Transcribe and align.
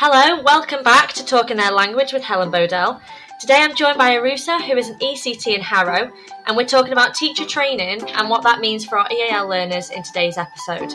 Hello, 0.00 0.40
welcome 0.44 0.84
back 0.84 1.12
to 1.14 1.24
Talking 1.24 1.56
Their 1.56 1.72
Language 1.72 2.12
with 2.12 2.22
Helen 2.22 2.52
Bodell. 2.52 3.00
Today 3.40 3.56
I'm 3.56 3.74
joined 3.74 3.98
by 3.98 4.14
Arusa, 4.14 4.64
who 4.64 4.76
is 4.76 4.88
an 4.88 4.98
ECT 5.00 5.56
in 5.56 5.60
Harrow, 5.60 6.12
and 6.46 6.56
we're 6.56 6.66
talking 6.66 6.92
about 6.92 7.16
teacher 7.16 7.44
training 7.44 8.08
and 8.10 8.30
what 8.30 8.44
that 8.44 8.60
means 8.60 8.84
for 8.84 8.96
our 8.96 9.08
EAL 9.10 9.48
learners 9.48 9.90
in 9.90 10.04
today's 10.04 10.38
episode. 10.38 10.94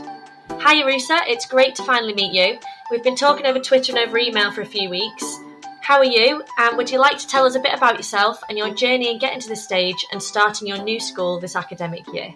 Hi 0.51 0.81
Arusa, 0.81 1.19
it's 1.27 1.45
great 1.45 1.75
to 1.75 1.83
finally 1.83 2.13
meet 2.13 2.31
you. 2.31 2.57
We've 2.91 3.03
been 3.03 3.17
talking 3.17 3.45
over 3.45 3.59
Twitter 3.59 3.91
and 3.91 4.07
over 4.07 4.17
email 4.17 4.53
for 4.53 4.61
a 4.61 4.65
few 4.65 4.89
weeks. 4.89 5.37
How 5.81 5.97
are 5.97 6.05
you? 6.05 6.41
And 6.57 6.77
would 6.77 6.89
you 6.89 6.97
like 6.97 7.17
to 7.17 7.27
tell 7.27 7.45
us 7.45 7.55
a 7.55 7.59
bit 7.59 7.73
about 7.73 7.97
yourself 7.97 8.41
and 8.47 8.57
your 8.57 8.73
journey 8.73 9.11
in 9.11 9.19
getting 9.19 9.41
to 9.41 9.49
this 9.49 9.65
stage 9.65 10.05
and 10.13 10.23
starting 10.23 10.65
your 10.65 10.81
new 10.81 11.01
school 11.01 11.41
this 11.41 11.57
academic 11.57 12.07
year? 12.13 12.33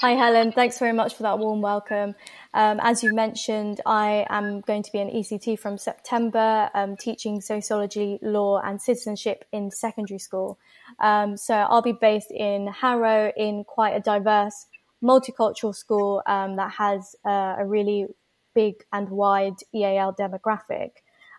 Hi, 0.00 0.12
Helen. 0.12 0.50
Thanks 0.50 0.78
very 0.80 0.92
much 0.92 1.14
for 1.14 1.22
that 1.24 1.38
warm 1.38 1.60
welcome. 1.60 2.14
Um, 2.54 2.80
as 2.82 3.02
you 3.02 3.14
mentioned, 3.14 3.80
I 3.86 4.26
am 4.28 4.60
going 4.60 4.82
to 4.82 4.92
be 4.92 4.98
an 4.98 5.08
ECT 5.08 5.58
from 5.58 5.78
September, 5.78 6.68
um, 6.74 6.96
teaching 6.96 7.40
sociology, 7.40 8.18
law, 8.20 8.60
and 8.60 8.80
citizenship 8.80 9.44
in 9.52 9.70
secondary 9.70 10.18
school. 10.18 10.58
Um, 11.00 11.36
so 11.36 11.54
I'll 11.54 11.82
be 11.82 11.92
based 11.92 12.30
in 12.30 12.66
Harrow 12.66 13.32
in 13.36 13.64
quite 13.64 13.96
a 13.96 14.00
diverse, 14.00 14.66
multicultural 15.02 15.74
school 15.74 16.22
um, 16.26 16.56
that 16.56 16.72
has 16.72 17.16
uh, 17.24 17.56
a 17.58 17.64
really 17.64 18.06
big 18.54 18.84
and 18.92 19.08
wide 19.08 19.56
EAL 19.74 20.14
demographic. 20.20 20.90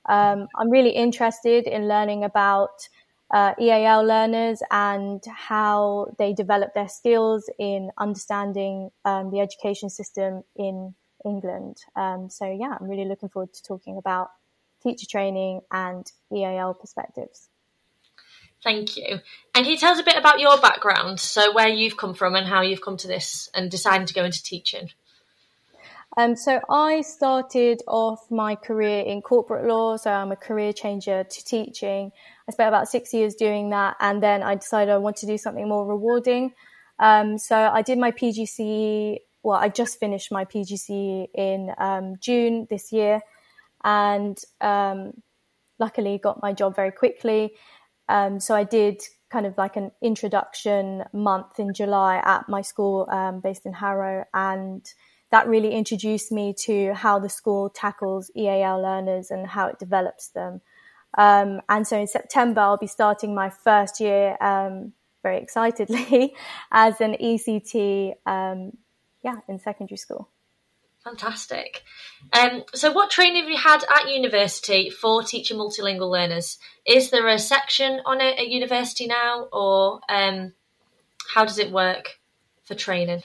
Um, 0.09 0.47
I'm 0.55 0.71
really 0.71 0.89
interested 0.89 1.67
in 1.67 1.87
learning 1.87 2.23
about 2.23 2.89
uh, 3.31 3.53
EAL 3.59 4.03
learners 4.03 4.61
and 4.71 5.23
how 5.25 6.07
they 6.17 6.33
develop 6.33 6.73
their 6.73 6.89
skills 6.89 7.49
in 7.59 7.91
understanding 7.97 8.89
um, 9.05 9.31
the 9.31 9.39
education 9.39 9.89
system 9.89 10.43
in 10.55 10.93
England. 11.25 11.77
Um, 11.95 12.29
so 12.29 12.49
yeah, 12.51 12.77
I'm 12.79 12.87
really 12.87 13.05
looking 13.05 13.29
forward 13.29 13.53
to 13.53 13.63
talking 13.63 13.97
about 13.97 14.31
teacher 14.81 15.07
training 15.09 15.61
and 15.71 16.11
EAL 16.31 16.75
perspectives. 16.75 17.49
Thank 18.63 18.95
you. 18.95 19.19
And 19.55 19.65
can 19.65 19.65
you 19.65 19.77
tell 19.77 19.91
us 19.91 19.99
a 19.99 20.03
bit 20.03 20.15
about 20.15 20.39
your 20.39 20.57
background? 20.59 21.19
So 21.19 21.53
where 21.53 21.67
you've 21.67 21.97
come 21.97 22.13
from 22.13 22.35
and 22.35 22.47
how 22.47 22.61
you've 22.61 22.81
come 22.81 22.97
to 22.97 23.07
this 23.07 23.49
and 23.53 23.69
deciding 23.69 24.07
to 24.07 24.13
go 24.13 24.23
into 24.23 24.41
teaching? 24.41 24.89
Um, 26.15 26.35
so 26.35 26.61
I 26.69 27.01
started 27.01 27.81
off 27.87 28.29
my 28.29 28.55
career 28.55 29.01
in 29.01 29.21
corporate 29.21 29.65
law. 29.65 29.97
So 29.97 30.11
I'm 30.11 30.31
a 30.31 30.35
career 30.35 30.71
changer 30.71 31.23
to 31.23 31.45
teaching. 31.45 32.11
I 32.47 32.51
spent 32.51 32.67
about 32.67 32.87
six 32.87 33.13
years 33.13 33.35
doing 33.35 33.69
that, 33.71 33.95
and 33.99 34.21
then 34.21 34.43
I 34.43 34.55
decided 34.55 34.91
I 34.91 34.97
want 34.97 35.17
to 35.17 35.25
do 35.25 35.37
something 35.37 35.67
more 35.67 35.85
rewarding. 35.85 36.53
Um, 36.99 37.37
so 37.37 37.57
I 37.57 37.81
did 37.81 37.97
my 37.97 38.11
PGCE. 38.11 39.17
Well, 39.43 39.57
I 39.57 39.69
just 39.69 39.99
finished 39.99 40.31
my 40.31 40.45
PGCE 40.45 41.27
in 41.35 41.71
um, 41.77 42.15
June 42.19 42.65
this 42.69 42.91
year, 42.91 43.19
and 43.83 44.37
um, 44.61 45.21
luckily 45.79 46.17
got 46.17 46.41
my 46.41 46.53
job 46.53 46.75
very 46.75 46.91
quickly. 46.91 47.53
Um, 48.07 48.39
so 48.39 48.55
I 48.55 48.63
did 48.63 49.01
kind 49.29 49.45
of 49.45 49.57
like 49.57 49.75
an 49.75 49.91
introduction 50.01 51.03
month 51.11 51.59
in 51.59 51.73
July 51.73 52.21
at 52.23 52.47
my 52.47 52.61
school 52.61 53.07
um, 53.11 53.41
based 53.41 53.65
in 53.65 53.73
Harrow, 53.73 54.25
and 54.33 54.85
that 55.31 55.47
really 55.47 55.73
introduced 55.73 56.31
me 56.31 56.53
to 56.59 56.93
how 56.93 57.19
the 57.19 57.29
school 57.29 57.69
tackles 57.69 58.31
EAL 58.37 58.81
learners 58.81 59.31
and 59.31 59.47
how 59.47 59.67
it 59.67 59.79
develops 59.79 60.29
them. 60.29 60.61
Um, 61.17 61.61
and 61.67 61.87
so 61.87 61.99
in 61.99 62.07
September, 62.07 62.61
I'll 62.61 62.77
be 62.77 62.87
starting 62.87 63.35
my 63.35 63.49
first 63.49 63.99
year, 63.99 64.37
um, 64.41 64.93
very 65.21 65.39
excitedly, 65.39 66.35
as 66.71 67.01
an 67.01 67.15
ECT, 67.21 68.13
yeah, 69.23 69.37
in 69.47 69.59
secondary 69.59 69.97
school. 69.97 70.29
Fantastic. 71.03 71.83
Um, 72.31 72.63
so, 72.73 72.91
what 72.91 73.11
training 73.11 73.41
have 73.41 73.49
you 73.49 73.57
had 73.57 73.83
at 73.83 74.09
university 74.09 74.89
for 74.89 75.21
teaching 75.21 75.57
multilingual 75.57 76.09
learners? 76.09 76.57
Is 76.85 77.09
there 77.09 77.27
a 77.27 77.37
section 77.37 77.99
on 78.05 78.21
it 78.21 78.39
at 78.39 78.47
university 78.47 79.07
now, 79.07 79.47
or 79.51 79.99
um, 80.07 80.53
how 81.33 81.43
does 81.43 81.59
it 81.59 81.71
work 81.71 82.19
for 82.63 82.75
training? 82.75 83.23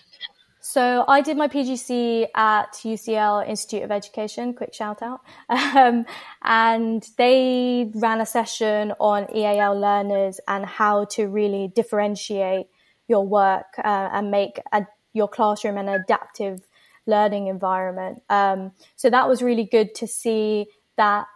So 0.60 1.06
I 1.08 1.22
did 1.22 1.38
my 1.38 1.48
PGC 1.48 2.26
at 2.34 2.72
UCL 2.74 3.48
Institute 3.48 3.84
of 3.84 3.90
Education, 3.90 4.52
quick 4.52 4.74
shout 4.74 5.00
out. 5.02 5.20
Um, 5.48 6.04
and 6.42 7.06
they 7.16 7.90
ran 7.94 8.20
a 8.20 8.26
session 8.26 8.92
on 9.00 9.34
EAL 9.34 9.80
learners 9.80 10.40
and 10.46 10.66
how 10.66 11.06
to 11.16 11.26
really 11.26 11.72
differentiate 11.74 12.66
your 13.06 13.26
work 13.26 13.78
uh, 13.78 14.10
and 14.12 14.30
make 14.30 14.60
a, 14.72 14.86
your 15.18 15.28
classroom 15.28 15.76
an 15.76 15.88
adaptive 15.88 16.66
learning 17.06 17.48
environment. 17.48 18.22
Um, 18.30 18.72
so 18.96 19.10
that 19.10 19.28
was 19.28 19.42
really 19.42 19.64
good 19.64 19.94
to 19.96 20.06
see 20.06 20.66
that 20.96 21.26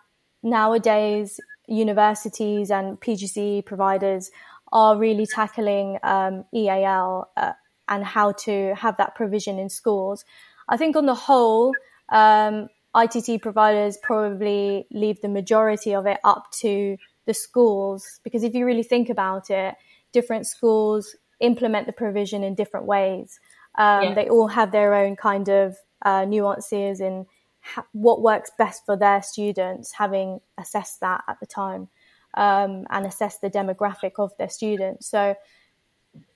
nowadays 0.43 1.41
universities 1.66 2.71
and 2.71 3.00
PGC 3.00 3.65
providers 3.65 4.31
are 4.72 4.97
really 4.97 5.26
tackling 5.26 5.98
um, 6.03 6.44
EAL 6.54 7.28
uh, 7.37 7.53
and 7.88 8.04
how 8.04 8.32
to 8.32 8.75
have 8.75 8.97
that 8.97 9.15
provision 9.15 9.59
in 9.59 9.69
schools. 9.69 10.25
I 10.69 10.76
think 10.76 10.97
on 10.97 11.06
the 11.06 11.15
whole, 11.15 11.75
um, 12.10 12.69
ITT 12.94 13.41
providers 13.42 13.98
probably 14.03 14.87
leave 14.91 15.21
the 15.22 15.28
majority 15.28 15.94
of 15.94 16.06
it 16.06 16.19
up 16.25 16.50
to 16.60 16.97
the 17.26 17.34
schools 17.34 18.21
because 18.22 18.42
if 18.42 18.54
you 18.54 18.66
really 18.66 18.82
think 18.82 19.09
about 19.09 19.50
it, 19.50 19.75
different 20.12 20.47
schools 20.47 21.16
implement 21.41 21.87
the 21.87 21.92
provision 21.92 22.44
in 22.44 22.54
different 22.54 22.87
ways. 22.87 23.41
Um, 23.77 24.03
yeah. 24.03 24.15
They 24.15 24.28
all 24.28 24.49
have 24.49 24.72
their 24.72 24.94
own 24.94 25.16
kind 25.16 25.49
of 25.49 25.77
uh, 26.03 26.25
nuances 26.25 27.00
in 27.00 27.27
ha- 27.60 27.87
what 27.93 28.21
works 28.21 28.50
best 28.59 28.84
for 28.84 28.97
their 28.97 29.22
students, 29.22 29.93
having 29.93 30.41
assessed 30.59 31.00
that 31.00 31.22
at 31.28 31.41
the 31.41 31.47
time 31.47 31.88
um, 32.34 32.87
and 32.91 33.06
assessed 33.06 33.41
the 33.41 33.50
demographic 33.50 34.12
of 34.19 34.37
their 34.37 34.49
students. 34.49 35.06
So 35.06 35.34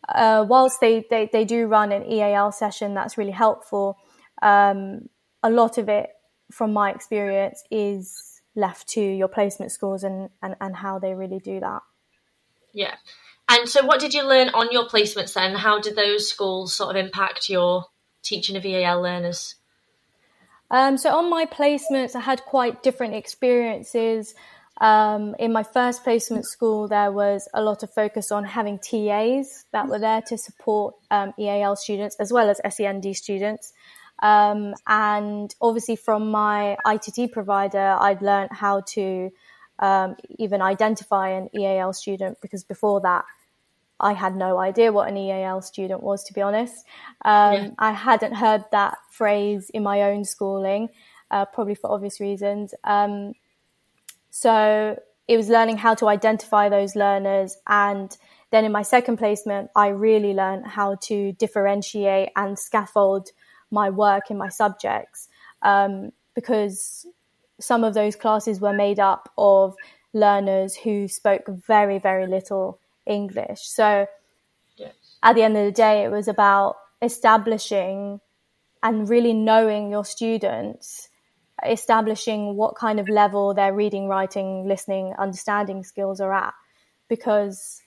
uh, 0.09 0.47
whilst 0.49 0.81
they, 0.81 1.05
they, 1.11 1.29
they 1.33 1.45
do 1.45 1.67
run 1.67 1.93
an 1.93 2.11
EAL 2.11 2.53
session 2.53 2.95
that's 2.95 3.19
really 3.19 3.33
helpful, 3.33 3.99
um, 4.43 5.09
a 5.43 5.51
lot 5.51 5.79
of 5.79 5.89
it, 5.89 6.11
from 6.51 6.73
my 6.73 6.91
experience, 6.91 7.65
is 7.71 8.41
left 8.55 8.89
to 8.89 9.01
your 9.01 9.29
placement 9.29 9.73
schools 9.73 10.05
and, 10.05 10.31
and, 10.43 10.57
and 10.61 10.77
how 10.77 10.99
they 10.99 11.13
really 11.13 11.41
do 11.41 11.61
that. 11.61 11.83
Yeah. 12.73 12.95
And 13.49 13.69
so, 13.69 13.85
what 13.85 14.01
did 14.01 14.13
you 14.13 14.27
learn 14.27 14.49
on 14.51 14.73
your 14.73 14.87
placements 14.89 15.35
then? 15.35 15.55
How 15.55 15.81
did 15.81 15.97
those 15.97 16.29
schools 16.29 16.75
sort 16.75 16.97
of 16.97 17.05
impact 17.05 17.49
your 17.49 17.85
teaching 18.23 18.57
of 18.57 18.65
EAL 18.65 19.01
learners? 19.01 19.55
Um, 20.71 20.99
so, 20.99 21.17
on 21.17 21.31
my 21.31 21.47
placements, 21.47 22.17
I 22.17 22.21
had 22.21 22.43
quite 22.43 22.83
different 22.83 23.15
experiences. 23.15 24.35
Um, 24.79 25.35
in 25.39 25.53
my 25.53 25.63
first 25.63 26.05
placement 26.05 26.45
school, 26.45 26.89
there 26.89 27.11
was 27.11 27.49
a 27.55 27.63
lot 27.63 27.83
of 27.83 27.95
focus 27.95 28.31
on 28.31 28.45
having 28.45 28.79
TAs 28.79 29.65
that 29.73 29.89
were 29.89 29.99
there 29.99 30.21
to 30.23 30.37
support 30.37 30.97
um, 31.11 31.33
EAL 31.39 31.77
students 31.77 32.17
as 32.17 32.33
well 32.33 32.51
as 32.51 32.61
SEND 32.69 33.17
students. 33.17 33.73
Um, 34.23 34.75
and 34.87 35.55
obviously, 35.61 35.97
from 35.97 36.31
my 36.31 36.77
ITT 36.85 37.33
provider, 37.33 37.97
I'd 37.99 38.23
learned 38.23 38.51
how 38.53 38.81
to 38.95 39.31
um, 39.79 40.17
even 40.39 40.63
identify 40.63 41.31
an 41.31 41.49
EAL 41.55 41.93
student 41.93 42.39
because 42.41 42.65
before 42.65 43.01
that, 43.03 43.25
I 43.99 44.13
had 44.13 44.37
no 44.37 44.59
idea 44.59 44.93
what 44.93 45.09
an 45.09 45.17
EAL 45.17 45.63
student 45.63 46.03
was, 46.03 46.25
to 46.25 46.33
be 46.33 46.43
honest. 46.43 46.85
Um, 47.25 47.55
yeah. 47.55 47.71
I 47.79 47.93
hadn't 47.93 48.35
heard 48.35 48.65
that 48.73 48.99
phrase 49.11 49.71
in 49.71 49.83
my 49.83 50.03
own 50.03 50.25
schooling, 50.25 50.89
uh, 51.31 51.47
probably 51.47 51.75
for 51.75 51.91
obvious 51.91 52.21
reasons. 52.21 52.75
Um, 52.85 53.33
so 54.31 54.99
it 55.29 55.37
was 55.37 55.49
learning 55.49 55.79
how 55.79 55.95
to 55.95 56.09
identify 56.09 56.69
those 56.69 56.95
learners. 56.95 57.57
And 57.67 58.17
then 58.51 58.65
in 58.65 58.73
my 58.73 58.83
second 58.83 59.17
placement, 59.17 59.71
I 59.75 59.89
really 59.89 60.35
learned 60.35 60.67
how 60.67 60.97
to 61.03 61.33
differentiate 61.33 62.31
and 62.37 62.59
scaffold 62.59 63.31
my 63.71 63.91
work 63.91 64.31
in 64.31 64.39
my 64.39 64.49
subjects 64.49 65.29
um, 65.63 66.13
because 66.35 67.07
some 67.59 67.83
of 67.83 67.95
those 67.95 68.15
classes 68.15 68.61
were 68.61 68.73
made 68.73 69.01
up 69.01 69.33
of 69.37 69.75
learners 70.13 70.77
who 70.77 71.09
spoke 71.09 71.49
very, 71.49 71.99
very 71.99 72.27
little 72.27 72.79
English. 73.07 73.61
So 73.63 74.07
yes. 74.77 74.95
at 75.23 75.35
the 75.35 75.43
end 75.43 75.57
of 75.57 75.65
the 75.65 75.73
day, 75.73 76.05
it 76.05 76.11
was 76.11 76.29
about 76.29 76.77
establishing 77.03 78.21
and 78.83 79.09
really 79.09 79.33
knowing 79.33 79.91
your 79.91 80.05
students 80.05 81.09
establishing 81.65 82.57
what 82.57 82.77
kind 82.77 83.01
of 83.01 83.09
level 83.09 83.55
their 83.55 83.73
reading, 83.73 84.09
writing, 84.09 84.69
listening, 84.69 85.15
understanding 85.19 85.83
skills 85.83 86.21
are 86.21 86.33
at. 86.33 86.55
Because 87.09 87.83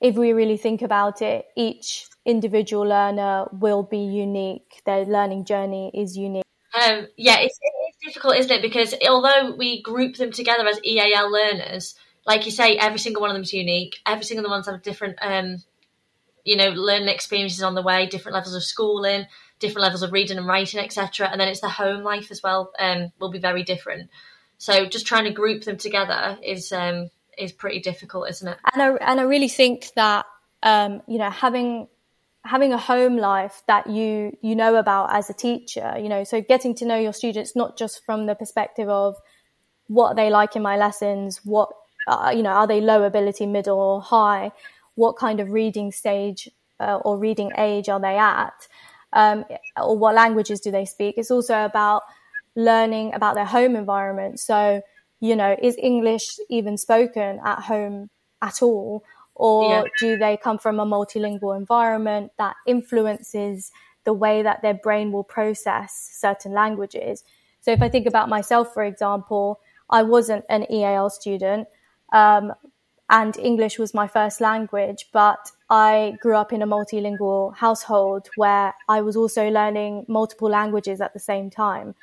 if 0.00 0.16
we 0.16 0.32
really 0.32 0.56
think 0.56 0.82
about 0.82 1.22
it, 1.22 1.46
each 1.56 2.06
individual 2.24 2.84
learner 2.84 3.46
will 3.52 3.82
be 3.82 3.98
unique. 3.98 4.82
Their 4.86 5.04
learning 5.04 5.44
journey 5.44 5.90
is 5.94 6.16
unique. 6.16 6.44
Um, 6.74 7.06
yeah, 7.16 7.38
it's, 7.40 7.58
it's 7.62 7.98
difficult, 8.02 8.36
isn't 8.36 8.50
it? 8.50 8.62
Because 8.62 8.94
although 9.08 9.54
we 9.56 9.82
group 9.82 10.16
them 10.16 10.32
together 10.32 10.66
as 10.66 10.80
EAL 10.84 11.30
learners, 11.30 11.94
like 12.26 12.46
you 12.46 12.50
say, 12.50 12.76
every 12.76 12.98
single 12.98 13.20
one 13.20 13.30
of 13.30 13.34
them 13.34 13.42
is 13.42 13.52
unique. 13.52 13.96
Every 14.06 14.24
single 14.24 14.48
one 14.48 14.62
have 14.62 14.82
different, 14.82 15.18
um, 15.20 15.62
you 16.44 16.56
know, 16.56 16.70
learning 16.70 17.08
experiences 17.08 17.62
on 17.62 17.74
the 17.74 17.82
way, 17.82 18.06
different 18.06 18.34
levels 18.34 18.54
of 18.54 18.62
schooling. 18.62 19.26
different 19.60 19.84
levels 19.84 20.02
of 20.02 20.12
reading 20.12 20.36
and 20.36 20.46
writing, 20.46 20.80
etc. 20.80 21.28
And 21.30 21.40
then 21.40 21.48
it's 21.48 21.60
the 21.60 21.68
home 21.68 22.02
life 22.02 22.30
as 22.30 22.42
well 22.42 22.72
um, 22.78 23.12
will 23.18 23.30
be 23.30 23.38
very 23.38 23.62
different. 23.62 24.10
So 24.58 24.86
just 24.86 25.06
trying 25.06 25.24
to 25.24 25.30
group 25.30 25.64
them 25.64 25.76
together 25.76 26.38
is 26.42 26.72
um, 26.72 27.10
is 27.38 27.52
pretty 27.52 27.80
difficult, 27.80 28.28
isn't 28.30 28.48
it? 28.48 28.58
And 28.72 28.82
I 28.82 28.88
and 29.10 29.20
I 29.20 29.24
really 29.24 29.48
think 29.48 29.90
that 29.96 30.26
um, 30.62 31.02
you 31.06 31.18
know 31.18 31.30
having 31.30 31.88
having 32.44 32.72
a 32.72 32.78
home 32.78 33.16
life 33.16 33.62
that 33.66 33.88
you 33.88 34.36
you 34.42 34.54
know 34.54 34.76
about 34.76 35.14
as 35.14 35.30
a 35.30 35.34
teacher, 35.34 35.94
you 35.98 36.08
know, 36.08 36.24
so 36.24 36.40
getting 36.40 36.74
to 36.76 36.84
know 36.84 36.98
your 36.98 37.12
students 37.12 37.56
not 37.56 37.76
just 37.76 38.04
from 38.04 38.26
the 38.26 38.34
perspective 38.34 38.88
of 38.88 39.16
what 39.86 40.16
they 40.16 40.30
like 40.30 40.56
in 40.56 40.62
my 40.62 40.76
lessons, 40.76 41.40
what 41.44 41.70
uh, 42.06 42.32
you 42.34 42.42
know, 42.42 42.50
are 42.50 42.66
they 42.66 42.80
low 42.80 43.02
ability, 43.04 43.46
middle, 43.46 43.78
or 43.78 44.00
high? 44.00 44.52
What 44.94 45.16
kind 45.16 45.40
of 45.40 45.50
reading 45.50 45.92
stage 45.92 46.48
uh, 46.80 46.96
or 47.04 47.18
reading 47.18 47.52
age 47.56 47.88
are 47.88 48.00
they 48.00 48.18
at? 48.18 48.68
Um, 49.12 49.44
or 49.76 49.96
what 49.96 50.14
languages 50.14 50.60
do 50.60 50.70
they 50.70 50.84
speak? 50.84 51.16
It's 51.18 51.30
also 51.30 51.64
about 51.64 52.02
learning 52.56 53.14
about 53.14 53.34
their 53.34 53.44
home 53.44 53.76
environment. 53.76 54.40
So, 54.40 54.82
you 55.20 55.36
know, 55.36 55.56
is 55.60 55.76
English 55.80 56.38
even 56.48 56.76
spoken 56.76 57.40
at 57.44 57.60
home 57.60 58.10
at 58.42 58.62
all? 58.62 59.04
Or 59.34 59.68
yeah. 59.68 59.82
do 59.98 60.16
they 60.16 60.36
come 60.36 60.58
from 60.58 60.78
a 60.78 60.86
multilingual 60.86 61.56
environment 61.56 62.32
that 62.38 62.54
influences 62.66 63.72
the 64.04 64.12
way 64.12 64.42
that 64.42 64.62
their 64.62 64.74
brain 64.74 65.10
will 65.10 65.24
process 65.24 66.08
certain 66.12 66.52
languages? 66.52 67.24
So 67.60 67.72
if 67.72 67.82
I 67.82 67.88
think 67.88 68.06
about 68.06 68.28
myself, 68.28 68.72
for 68.74 68.84
example, 68.84 69.60
I 69.90 70.02
wasn't 70.02 70.44
an 70.48 70.70
EAL 70.70 71.10
student. 71.10 71.66
Um, 72.14 72.52
and 73.10 73.36
English 73.36 73.78
was 73.78 73.92
my 73.92 74.06
first 74.08 74.40
language, 74.40 75.08
but 75.12 75.50
I 75.68 76.16
grew 76.22 76.36
up 76.36 76.52
in 76.52 76.62
a 76.62 76.66
multilingual 76.66 77.54
household 77.54 78.28
where 78.36 78.72
I 78.88 79.02
was 79.02 79.16
also 79.16 79.50
learning 79.50 80.06
multiple 80.08 80.48
languages 80.48 81.02
at 81.02 81.12
the 81.12 81.20
same 81.20 81.50
time. 81.50 81.94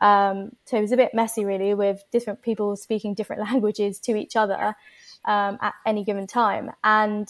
Um, 0.00 0.56
so 0.64 0.78
it 0.78 0.80
was 0.80 0.92
a 0.92 0.96
bit 0.96 1.14
messy, 1.14 1.44
really, 1.44 1.74
with 1.74 2.02
different 2.10 2.42
people 2.42 2.76
speaking 2.76 3.14
different 3.14 3.42
languages 3.50 4.00
to 4.00 4.16
each 4.16 4.34
other 4.34 4.74
um, 5.24 5.58
at 5.60 5.74
any 5.86 6.02
given 6.02 6.26
time. 6.26 6.72
And 6.82 7.28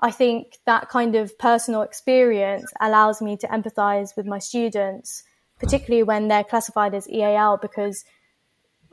I 0.00 0.10
think 0.10 0.58
that 0.64 0.88
kind 0.88 1.16
of 1.16 1.38
personal 1.38 1.82
experience 1.82 2.72
allows 2.80 3.20
me 3.20 3.36
to 3.38 3.48
empathize 3.48 4.16
with 4.16 4.26
my 4.26 4.38
students, 4.38 5.24
particularly 5.58 6.02
when 6.02 6.28
they're 6.28 6.44
classified 6.44 6.94
as 6.94 7.08
EAL, 7.08 7.58
because 7.60 8.04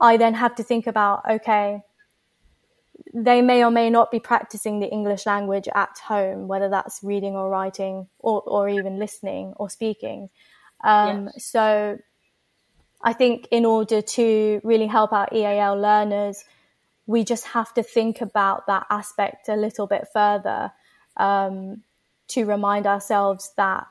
I 0.00 0.16
then 0.16 0.34
have 0.34 0.56
to 0.56 0.62
think 0.62 0.86
about, 0.86 1.22
okay, 1.30 1.82
they 3.14 3.42
may 3.42 3.64
or 3.64 3.70
may 3.70 3.90
not 3.90 4.10
be 4.10 4.20
practicing 4.20 4.80
the 4.80 4.88
English 4.88 5.26
language 5.26 5.68
at 5.74 5.98
home, 5.98 6.48
whether 6.48 6.68
that's 6.68 7.00
reading 7.02 7.34
or 7.34 7.48
writing 7.50 8.08
or, 8.18 8.42
or 8.42 8.68
even 8.68 8.98
listening 8.98 9.52
or 9.56 9.68
speaking. 9.68 10.30
Um, 10.82 11.30
yes. 11.34 11.44
So 11.44 11.98
I 13.02 13.12
think 13.12 13.48
in 13.50 13.64
order 13.64 14.02
to 14.02 14.60
really 14.64 14.86
help 14.86 15.12
our 15.12 15.28
EAL 15.32 15.80
learners, 15.80 16.44
we 17.06 17.24
just 17.24 17.46
have 17.48 17.72
to 17.74 17.82
think 17.82 18.20
about 18.20 18.66
that 18.66 18.86
aspect 18.88 19.48
a 19.48 19.56
little 19.56 19.86
bit 19.86 20.08
further 20.12 20.72
um, 21.16 21.82
to 22.28 22.44
remind 22.44 22.86
ourselves 22.86 23.52
that 23.56 23.86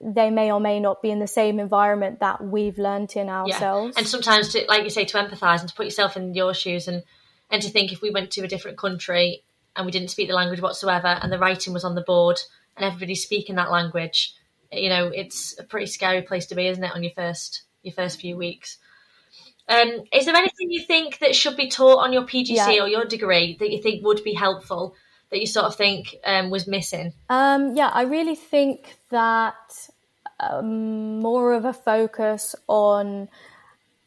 they 0.00 0.30
may 0.30 0.50
or 0.50 0.58
may 0.58 0.80
not 0.80 1.00
be 1.00 1.10
in 1.10 1.20
the 1.20 1.28
same 1.28 1.60
environment 1.60 2.20
that 2.20 2.42
we've 2.42 2.78
learnt 2.78 3.16
in 3.16 3.28
ourselves. 3.28 3.94
Yeah. 3.94 4.00
And 4.00 4.08
sometimes, 4.08 4.52
to, 4.52 4.64
like 4.68 4.82
you 4.82 4.90
say, 4.90 5.04
to 5.04 5.18
empathise 5.18 5.60
and 5.60 5.68
to 5.68 5.74
put 5.74 5.84
yourself 5.84 6.16
in 6.16 6.34
your 6.34 6.54
shoes 6.54 6.88
and, 6.88 7.04
and 7.52 7.62
to 7.62 7.68
think 7.68 7.92
if 7.92 8.00
we 8.00 8.10
went 8.10 8.32
to 8.32 8.42
a 8.42 8.48
different 8.48 8.78
country 8.78 9.44
and 9.76 9.86
we 9.86 9.92
didn't 9.92 10.08
speak 10.08 10.26
the 10.26 10.34
language 10.34 10.60
whatsoever 10.60 11.18
and 11.20 11.30
the 11.30 11.38
writing 11.38 11.72
was 11.72 11.84
on 11.84 11.94
the 11.94 12.00
board 12.00 12.40
and 12.76 12.84
everybody's 12.84 13.22
speaking 13.22 13.56
that 13.56 13.70
language, 13.70 14.34
you 14.72 14.88
know, 14.88 15.08
it's 15.08 15.58
a 15.60 15.62
pretty 15.62 15.86
scary 15.86 16.22
place 16.22 16.46
to 16.46 16.54
be, 16.54 16.66
isn't 16.66 16.82
it, 16.82 16.92
on 16.92 17.02
your 17.02 17.12
first 17.12 17.62
your 17.82 17.92
first 17.92 18.20
few 18.20 18.36
weeks. 18.36 18.78
Um, 19.68 20.02
is 20.12 20.24
there 20.26 20.34
anything 20.34 20.70
you 20.70 20.82
think 20.84 21.18
that 21.18 21.36
should 21.36 21.56
be 21.56 21.68
taught 21.68 21.98
on 21.98 22.12
your 22.12 22.22
PGC 22.22 22.56
yeah. 22.56 22.82
or 22.82 22.88
your 22.88 23.04
degree 23.04 23.56
that 23.60 23.70
you 23.70 23.82
think 23.82 24.04
would 24.04 24.24
be 24.24 24.34
helpful 24.34 24.94
that 25.30 25.40
you 25.40 25.46
sort 25.46 25.66
of 25.66 25.76
think 25.76 26.14
um, 26.24 26.50
was 26.50 26.66
missing? 26.66 27.12
Um, 27.28 27.76
yeah, 27.76 27.90
I 27.92 28.02
really 28.02 28.34
think 28.34 28.96
that 29.10 29.88
um, 30.40 31.20
more 31.20 31.54
of 31.54 31.64
a 31.64 31.72
focus 31.72 32.54
on 32.68 33.28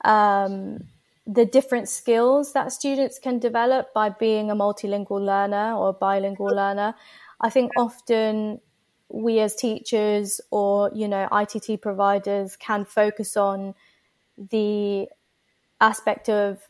um, 0.04 0.86
the 1.28 1.46
different 1.46 1.90
skills 1.90 2.54
that 2.54 2.72
students 2.72 3.18
can 3.20 3.40
develop 3.40 3.94
by 3.94 4.10
being 4.10 4.52
a 4.52 4.56
multilingual 4.56 5.24
learner 5.24 5.74
or 5.74 5.90
a 5.90 5.94
bilingual 5.94 6.56
learner. 6.56 6.94
I 7.42 7.50
think 7.50 7.72
often 7.78 8.62
we 9.10 9.40
as 9.40 9.56
teachers 9.56 10.42
or 10.52 10.92
you 10.94 11.08
know 11.08 11.28
ITT 11.32 11.82
providers 11.82 12.56
can 12.56 12.86
focus 12.86 13.38
on 13.38 13.74
the 14.38 15.08
aspect 15.80 16.30
of 16.30 16.62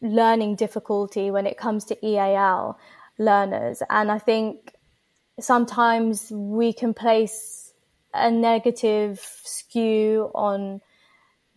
learning 0.00 0.54
difficulty 0.56 1.30
when 1.30 1.46
it 1.46 1.56
comes 1.56 1.84
to 1.84 2.06
EAL 2.06 2.78
learners 3.18 3.82
and 3.90 4.10
I 4.10 4.18
think 4.18 4.72
sometimes 5.40 6.30
we 6.30 6.72
can 6.72 6.94
place 6.94 7.72
a 8.14 8.30
negative 8.30 9.20
skew 9.44 10.30
on 10.34 10.80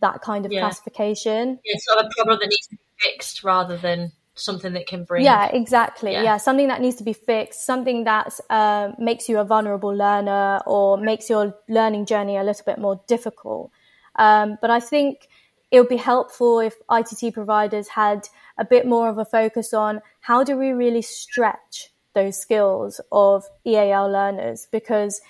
that 0.02 0.20
kind 0.20 0.44
of 0.44 0.52
yeah. 0.52 0.60
classification. 0.60 1.58
Yeah, 1.64 1.72
it's 1.74 1.86
sort 1.86 1.98
of 1.98 2.06
a 2.06 2.10
problem 2.14 2.38
that 2.40 2.48
needs 2.48 2.66
to 2.68 2.76
be 2.76 2.82
fixed 2.98 3.42
rather 3.42 3.78
than 3.78 4.12
something 4.34 4.72
that 4.72 4.86
can 4.86 5.04
bring 5.04 5.22
yeah 5.22 5.46
exactly 5.52 6.12
yeah, 6.12 6.22
yeah 6.22 6.36
something 6.36 6.68
that 6.68 6.80
needs 6.80 6.96
to 6.96 7.04
be 7.04 7.12
fixed 7.12 7.66
something 7.66 8.04
that 8.04 8.38
uh, 8.48 8.90
makes 8.98 9.28
you 9.28 9.38
a 9.38 9.44
vulnerable 9.44 9.94
learner 9.94 10.58
or 10.66 10.96
makes 10.96 11.28
your 11.28 11.54
learning 11.68 12.06
journey 12.06 12.36
a 12.36 12.42
little 12.42 12.64
bit 12.64 12.78
more 12.78 13.00
difficult 13.06 13.70
um, 14.16 14.56
but 14.60 14.70
i 14.70 14.80
think 14.80 15.28
it 15.70 15.80
would 15.80 15.88
be 15.88 15.96
helpful 15.96 16.60
if 16.60 16.74
itt 16.90 17.34
providers 17.34 17.88
had 17.88 18.26
a 18.56 18.64
bit 18.64 18.86
more 18.86 19.08
of 19.08 19.18
a 19.18 19.24
focus 19.24 19.74
on 19.74 20.00
how 20.20 20.42
do 20.42 20.56
we 20.56 20.70
really 20.70 21.02
stretch 21.02 21.90
those 22.14 22.40
skills 22.40 23.00
of 23.10 23.44
eal 23.64 24.10
learners 24.10 24.66
because 24.72 25.20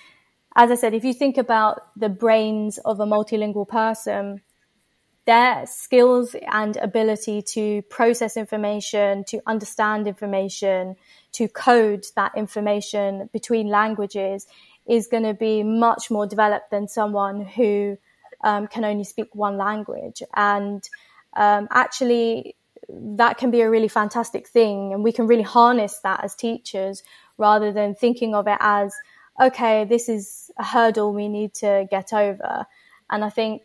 as 0.55 0.71
i 0.71 0.75
said 0.75 0.93
if 0.93 1.03
you 1.03 1.13
think 1.13 1.37
about 1.37 1.87
the 1.97 2.09
brains 2.09 2.77
of 2.79 3.01
a 3.01 3.05
multilingual 3.05 3.67
person 3.67 4.41
their 5.25 5.65
skills 5.65 6.35
and 6.51 6.75
ability 6.77 7.41
to 7.41 7.81
process 7.83 8.35
information, 8.35 9.23
to 9.25 9.41
understand 9.47 10.07
information, 10.07 10.95
to 11.33 11.47
code 11.47 12.05
that 12.15 12.33
information 12.35 13.29
between 13.31 13.67
languages 13.67 14.45
is 14.85 15.07
going 15.07 15.23
to 15.23 15.33
be 15.33 15.63
much 15.63 16.11
more 16.11 16.27
developed 16.27 16.69
than 16.71 16.87
someone 16.87 17.45
who 17.45 17.97
um, 18.43 18.67
can 18.67 18.83
only 18.83 19.05
speak 19.05 19.33
one 19.33 19.57
language. 19.57 20.21
And 20.35 20.87
um, 21.35 21.67
actually, 21.71 22.55
that 22.89 23.37
can 23.37 23.49
be 23.49 23.61
a 23.61 23.69
really 23.69 23.87
fantastic 23.87 24.47
thing. 24.47 24.93
And 24.93 25.03
we 25.03 25.13
can 25.13 25.27
really 25.27 25.43
harness 25.43 25.99
that 25.99 26.23
as 26.23 26.35
teachers 26.35 27.01
rather 27.37 27.71
than 27.71 27.95
thinking 27.95 28.35
of 28.35 28.47
it 28.47 28.57
as, 28.59 28.93
okay, 29.41 29.85
this 29.85 30.09
is 30.09 30.51
a 30.57 30.63
hurdle 30.63 31.13
we 31.13 31.29
need 31.29 31.53
to 31.55 31.87
get 31.89 32.11
over. 32.11 32.65
And 33.09 33.23
I 33.23 33.29
think 33.29 33.61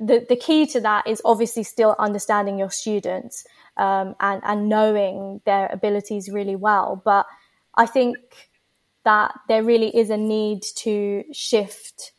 the, 0.00 0.26
the 0.28 0.36
key 0.36 0.66
to 0.68 0.80
that 0.80 1.06
is 1.06 1.22
obviously 1.24 1.62
still 1.62 1.94
understanding 1.98 2.58
your 2.58 2.70
students 2.70 3.46
um, 3.76 4.14
and, 4.20 4.42
and 4.44 4.68
knowing 4.68 5.40
their 5.44 5.68
abilities 5.72 6.28
really 6.28 6.56
well. 6.56 7.00
But 7.04 7.26
I 7.74 7.86
think 7.86 8.16
that 9.04 9.38
there 9.48 9.62
really 9.62 9.96
is 9.96 10.10
a 10.10 10.16
need 10.16 10.62
to 10.76 11.24
shift 11.32 12.12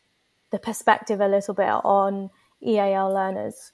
the 0.50 0.58
perspective 0.58 1.20
a 1.20 1.28
little 1.28 1.54
bit 1.54 1.68
on 1.68 2.30
EAL 2.62 3.12
learners. 3.12 3.72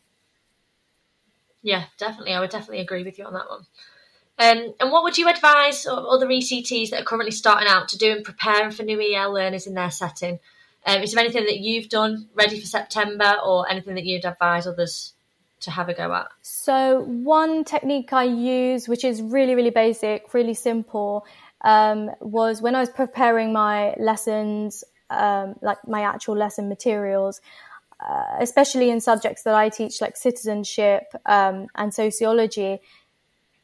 Yeah, 1.62 1.85
definitely. 1.99 2.35
I 2.35 2.40
would 2.40 2.50
definitely 2.50 2.81
agree 2.81 3.02
with 3.02 3.19
you 3.19 3.25
on 3.25 3.33
that 3.35 3.49
one. 3.49 3.66
Um, 4.38 4.75
and 4.78 4.93
what 4.93 5.02
would 5.02 5.16
you 5.16 5.28
advise 5.28 5.87
other 5.87 6.26
ECTs 6.26 6.90
that 6.90 7.00
are 7.00 7.05
currently 7.05 7.31
starting 7.31 7.69
out 7.69 7.88
to 7.88 7.99
do 7.99 8.16
in 8.16 8.23
preparing 8.23 8.71
for 8.71 8.83
new 8.83 9.00
EL 9.00 9.33
learners 9.33 9.66
in 9.66 9.75
their 9.75 9.90
setting? 9.90 10.38
Um, 10.87 11.02
is 11.02 11.12
there 11.12 11.23
anything 11.23 11.45
that 11.47 11.59
you've 11.59 11.88
done 11.88 12.28
ready 12.35 12.61
for 12.61 12.66
September 12.66 13.37
or 13.45 13.69
anything 13.69 13.97
that 13.97 14.05
you'd 14.05 14.25
advise 14.25 14.66
others 14.66 15.14
to 15.61 15.71
have 15.73 15.88
a 15.88 15.95
go 15.95 16.14
at? 16.14 16.28
So, 16.43 17.00
one 17.00 17.64
technique 17.64 18.12
I 18.12 18.25
use, 18.25 18.88
which 18.88 19.05
is 19.05 19.21
really, 19.21 19.57
really 19.57 19.71
basic, 19.71 20.33
really 20.33 20.55
simple, 20.55 21.26
um, 21.62 22.11
was 22.21 22.62
when 22.62 22.76
I 22.76 22.81
was 22.81 22.90
preparing 22.90 23.52
my 23.52 23.95
lessons, 23.99 24.85
um, 25.11 25.57
like 25.61 25.78
my 25.88 26.02
actual 26.02 26.37
lesson 26.37 26.69
materials, 26.69 27.40
uh, 28.00 28.37
especially 28.38 28.90
in 28.90 29.00
subjects 29.00 29.43
that 29.43 29.55
I 29.55 29.71
teach, 29.71 30.00
like 30.00 30.16
citizenship 30.16 31.05
um, 31.25 31.66
and 31.75 31.93
sociology, 31.93 32.78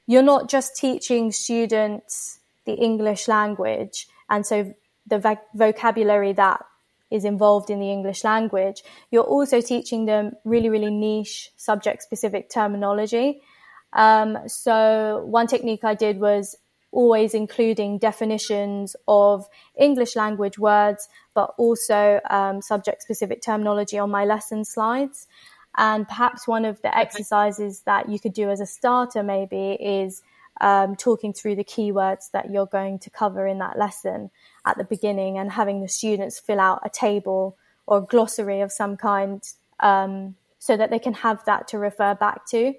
you're 0.07 0.23
not 0.23 0.49
just 0.49 0.77
teaching 0.77 1.31
students 1.31 2.41
the 2.65 2.75
English 2.75 3.29
language 3.29 4.09
and 4.31 4.47
so 4.47 4.75
the 5.07 5.39
vocabulary 5.55 6.33
that 6.33 6.65
is 7.13 7.25
involved 7.25 7.71
in 7.71 7.79
the 7.79 7.91
English 7.91 8.25
language, 8.25 8.83
you're 9.11 9.23
also 9.23 9.61
teaching 9.61 10.07
them 10.07 10.33
really, 10.45 10.69
really 10.69 10.91
niche 10.91 11.51
subject 11.57 12.03
specific 12.03 12.51
terminology. 12.51 13.43
Um, 13.93 14.39
so 14.47 15.23
one 15.27 15.47
technique 15.47 15.85
I 15.85 15.95
did 15.95 16.19
was 16.19 16.57
always 16.91 17.35
including 17.35 17.99
definitions 17.99 18.95
of 19.09 19.47
English 19.79 20.15
language 20.15 20.59
words, 20.59 21.09
but 21.35 21.55
also 21.59 22.21
um, 22.31 22.61
subject 22.63 23.03
specific 23.03 23.43
terminology 23.43 23.99
on 23.99 24.11
my 24.11 24.25
lesson 24.25 24.65
slides. 24.65 25.27
And 25.77 26.07
perhaps 26.07 26.47
one 26.47 26.67
of 26.67 26.83
the 26.83 26.97
exercises 26.97 27.81
that 27.87 28.09
you 28.09 28.21
could 28.21 28.35
do 28.35 28.51
as 28.51 28.61
a 28.61 28.67
starter 28.67 29.23
maybe 29.23 29.73
is 29.81 30.23
um, 30.61 30.97
talking 30.97 31.33
through 31.33 31.57
the 31.57 31.65
keywords 31.65 32.31
that 32.33 32.51
you're 32.51 32.67
going 32.67 32.99
to 33.01 33.11
cover 33.11 33.47
in 33.47 33.59
that 33.59 33.79
lesson 33.79 34.31
at 34.65 34.79
the 34.79 34.85
beginning 34.85 35.39
and 35.39 35.53
having 35.53 35.81
the 35.81 35.89
students 35.89 36.39
fill 36.39 36.61
out 36.61 36.81
a 36.85 36.91
table 36.91 37.57
or 37.87 37.99
a 37.99 38.03
glossary 38.03 38.61
of 38.61 38.71
some 38.71 38.97
kind 38.97 39.43
um, 39.81 40.37
so 40.59 40.77
that 40.77 40.91
they 40.91 40.99
can 40.99 41.15
have 41.15 41.45
that 41.45 41.69
to 41.69 41.79
refer 41.79 42.15
back 42.15 42.47
to. 42.47 42.75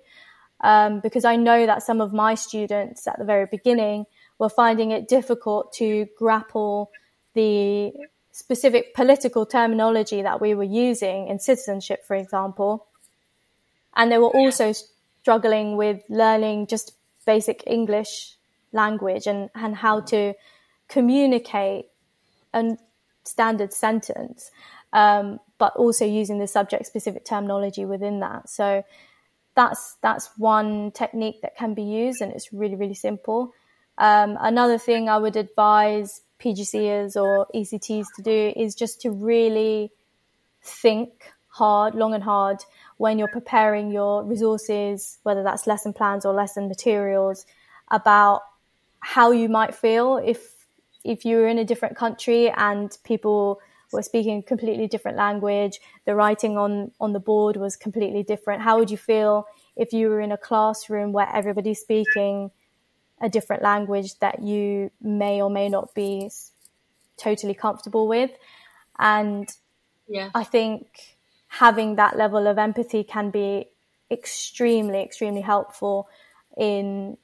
Um, 0.62 1.02
because 1.02 1.26
I 1.26 1.36
know 1.36 1.66
that 1.66 1.84
some 1.84 2.00
of 2.00 2.14
my 2.14 2.36
students 2.36 3.06
at 3.06 3.20
the 3.20 3.26
very 3.26 3.48
beginning 3.52 4.06
were 4.40 4.50
finding 4.50 4.92
it 4.92 5.10
difficult 5.10 5.74
to 5.74 6.08
grapple 6.18 6.90
the 7.34 7.92
specific 8.32 8.94
political 8.94 9.46
terminology 9.46 10.22
that 10.22 10.40
we 10.40 10.56
were 10.56 10.64
using 10.64 11.28
in 11.28 11.40
citizenship, 11.40 12.06
for 12.06 12.16
example. 12.16 12.88
And 13.96 14.12
they 14.12 14.18
were 14.18 14.30
also 14.30 14.74
struggling 15.22 15.78
with 15.78 16.02
learning 16.10 16.68
just 16.68 16.94
basic 17.26 17.64
English 17.68 18.38
language 18.72 19.28
and, 19.28 19.50
and 19.56 19.76
how 19.76 20.02
to 20.02 20.34
communicate 20.88 21.86
a 22.54 22.78
standard 23.24 23.74
sentence, 23.74 24.52
um, 24.92 25.40
but 25.58 25.76
also 25.76 26.06
using 26.06 26.40
the 26.40 26.48
subject 26.48 26.86
specific 26.86 27.26
terminology 27.26 27.86
within 27.86 28.20
that. 28.20 28.50
So 28.50 28.84
that's 29.56 29.96
that's 30.02 30.30
one 30.38 30.92
technique 30.92 31.42
that 31.42 31.56
can 31.56 31.74
be 31.74 31.84
used, 31.84 32.22
and 32.22 32.32
it's 32.32 32.52
really 32.52 32.76
really 32.76 32.96
simple. 32.96 33.54
Um, 33.98 34.38
another 34.42 34.78
thing 34.78 35.08
I 35.08 35.18
would 35.18 35.36
advise 35.36 36.22
PGCers 36.40 37.16
or 37.16 37.48
ECTs 37.54 38.08
to 38.16 38.22
do 38.22 38.54
is 38.56 38.76
just 38.76 39.02
to 39.02 39.12
really 39.12 39.92
think 40.62 41.32
hard, 41.48 41.94
long 41.94 42.14
and 42.14 42.24
hard 42.24 42.64
when 42.98 43.20
you're 43.20 43.28
preparing 43.28 43.92
your 43.92 44.24
resources, 44.24 45.20
whether 45.24 45.44
that's 45.44 45.68
lesson 45.68 45.94
plans 45.94 46.26
or 46.26 46.34
lesson 46.34 46.68
materials, 46.68 47.46
about 47.92 48.42
how 49.00 49.32
you 49.32 49.50
might 49.50 49.76
feel 49.76 50.18
if 50.18 50.54
if 51.04 51.26
you 51.26 51.36
were 51.38 51.48
in 51.48 51.58
a 51.60 51.66
different 51.66 51.98
country 51.98 52.50
and 52.50 52.98
people 53.04 53.60
were 53.92 54.02
speaking 54.02 54.40
a 54.40 54.42
completely 54.42 54.88
different 54.88 55.18
language, 55.18 55.80
the 56.06 56.16
writing 56.16 56.58
on 56.58 56.92
on 57.00 57.14
the 57.14 57.20
board 57.20 57.58
was 57.58 57.76
completely 57.76 58.24
different. 58.24 58.62
How 58.62 58.80
would 58.80 58.90
you 58.90 58.98
feel 58.98 59.46
if 59.76 59.94
you 59.94 60.10
were 60.10 60.22
in 60.22 60.32
a 60.32 60.38
classroom 60.38 61.12
where 61.12 61.30
everybody's 61.34 61.80
speaking 61.80 62.52
a 63.22 63.30
different 63.30 63.62
language 63.62 64.20
that 64.20 64.42
you 64.42 64.92
may 65.02 65.42
or 65.42 65.50
may 65.50 65.70
not 65.70 65.94
be 65.94 66.30
totally 67.18 67.54
comfortable 67.54 68.08
with? 68.08 68.32
And 68.98 69.48
yeah. 70.08 70.30
I 70.34 70.44
think 70.44 71.18
having 71.60 71.98
that 71.98 72.18
level 72.18 72.48
of 72.48 72.58
empathy 72.58 73.04
can 73.04 73.30
be 73.30 73.68
extremely, 74.10 75.00
extremely 75.02 75.42
helpful 75.42 76.10
in 76.58 77.16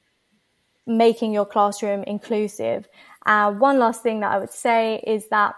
making 0.86 1.32
your 1.32 1.44
classroom 1.44 2.04
inclusive. 2.04 2.88
Uh, 3.26 3.50
one 3.50 3.80
last 3.80 4.04
thing 4.04 4.20
that 4.20 4.30
I 4.30 4.38
would 4.38 4.52
say 4.52 5.02
is 5.04 5.28
that 5.30 5.56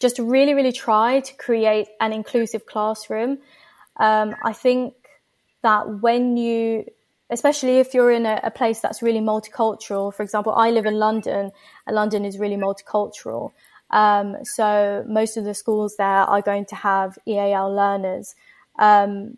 just 0.00 0.18
really, 0.18 0.54
really 0.54 0.72
try 0.72 1.20
to 1.20 1.34
create 1.34 1.88
an 2.00 2.14
inclusive 2.14 2.64
classroom. 2.64 3.38
Um, 3.98 4.34
I 4.42 4.54
think 4.54 4.94
that 5.62 6.00
when 6.00 6.38
you, 6.38 6.86
especially 7.28 7.80
if 7.80 7.92
you're 7.92 8.12
in 8.12 8.24
a, 8.24 8.40
a, 8.42 8.50
place 8.50 8.80
that's 8.80 9.02
really 9.02 9.20
multicultural, 9.20 10.12
for 10.12 10.22
example, 10.22 10.54
I 10.54 10.70
live 10.70 10.86
in 10.86 10.98
London, 10.98 11.52
and 11.86 11.94
London 11.94 12.24
is 12.24 12.38
really 12.38 12.56
multicultural. 12.56 13.52
Um, 13.92 14.36
so 14.44 15.04
most 15.06 15.36
of 15.36 15.44
the 15.44 15.54
schools 15.54 15.96
there 15.96 16.06
are 16.06 16.42
going 16.42 16.64
to 16.66 16.74
have 16.74 17.18
EAL 17.26 17.74
learners. 17.74 18.34
Um, 18.78 19.36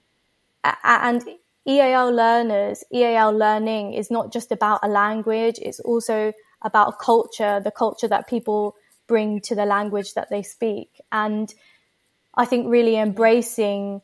and 0.82 1.22
EAL 1.66 2.12
learners, 2.12 2.84
EAL 2.92 3.32
learning 3.32 3.94
is 3.94 4.10
not 4.10 4.32
just 4.32 4.52
about 4.52 4.80
a 4.82 4.88
language, 4.88 5.58
it's 5.60 5.80
also 5.80 6.32
about 6.62 6.98
culture, 6.98 7.60
the 7.62 7.70
culture 7.70 8.08
that 8.08 8.28
people 8.28 8.76
bring 9.06 9.40
to 9.40 9.54
the 9.54 9.66
language 9.66 10.14
that 10.14 10.30
they 10.30 10.42
speak. 10.42 11.00
And 11.12 11.52
I 12.34 12.44
think 12.44 12.68
really 12.68 12.96
embracing 12.96 14.02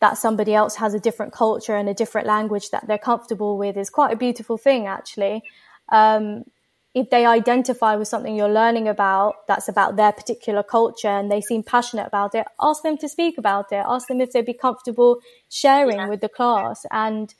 that 0.00 0.18
somebody 0.18 0.54
else 0.54 0.76
has 0.76 0.94
a 0.94 1.00
different 1.00 1.32
culture 1.32 1.74
and 1.74 1.88
a 1.88 1.94
different 1.94 2.26
language 2.26 2.70
that 2.70 2.86
they're 2.86 2.98
comfortable 2.98 3.56
with 3.56 3.76
is 3.76 3.90
quite 3.90 4.12
a 4.12 4.16
beautiful 4.16 4.58
thing, 4.58 4.86
actually. 4.86 5.42
Um, 5.90 6.44
if 6.94 7.10
they 7.10 7.26
identify 7.26 7.96
with 7.96 8.06
something 8.06 8.36
you're 8.36 8.48
learning 8.48 8.86
about 8.86 9.48
that's 9.48 9.68
about 9.68 9.96
their 9.96 10.12
particular 10.12 10.62
culture 10.62 11.08
and 11.08 11.28
they 11.28 11.40
seem 11.40 11.64
passionate 11.64 12.06
about 12.06 12.36
it, 12.36 12.46
ask 12.60 12.84
them 12.84 12.96
to 12.98 13.08
speak 13.08 13.36
about 13.36 13.72
it. 13.72 13.84
Ask 13.84 14.06
them 14.06 14.20
if 14.20 14.30
they'd 14.30 14.46
be 14.46 14.54
comfortable 14.54 15.18
sharing 15.48 15.96
yeah. 15.96 16.08
with 16.08 16.20
the 16.20 16.28
class. 16.28 16.86
And, 16.92 17.34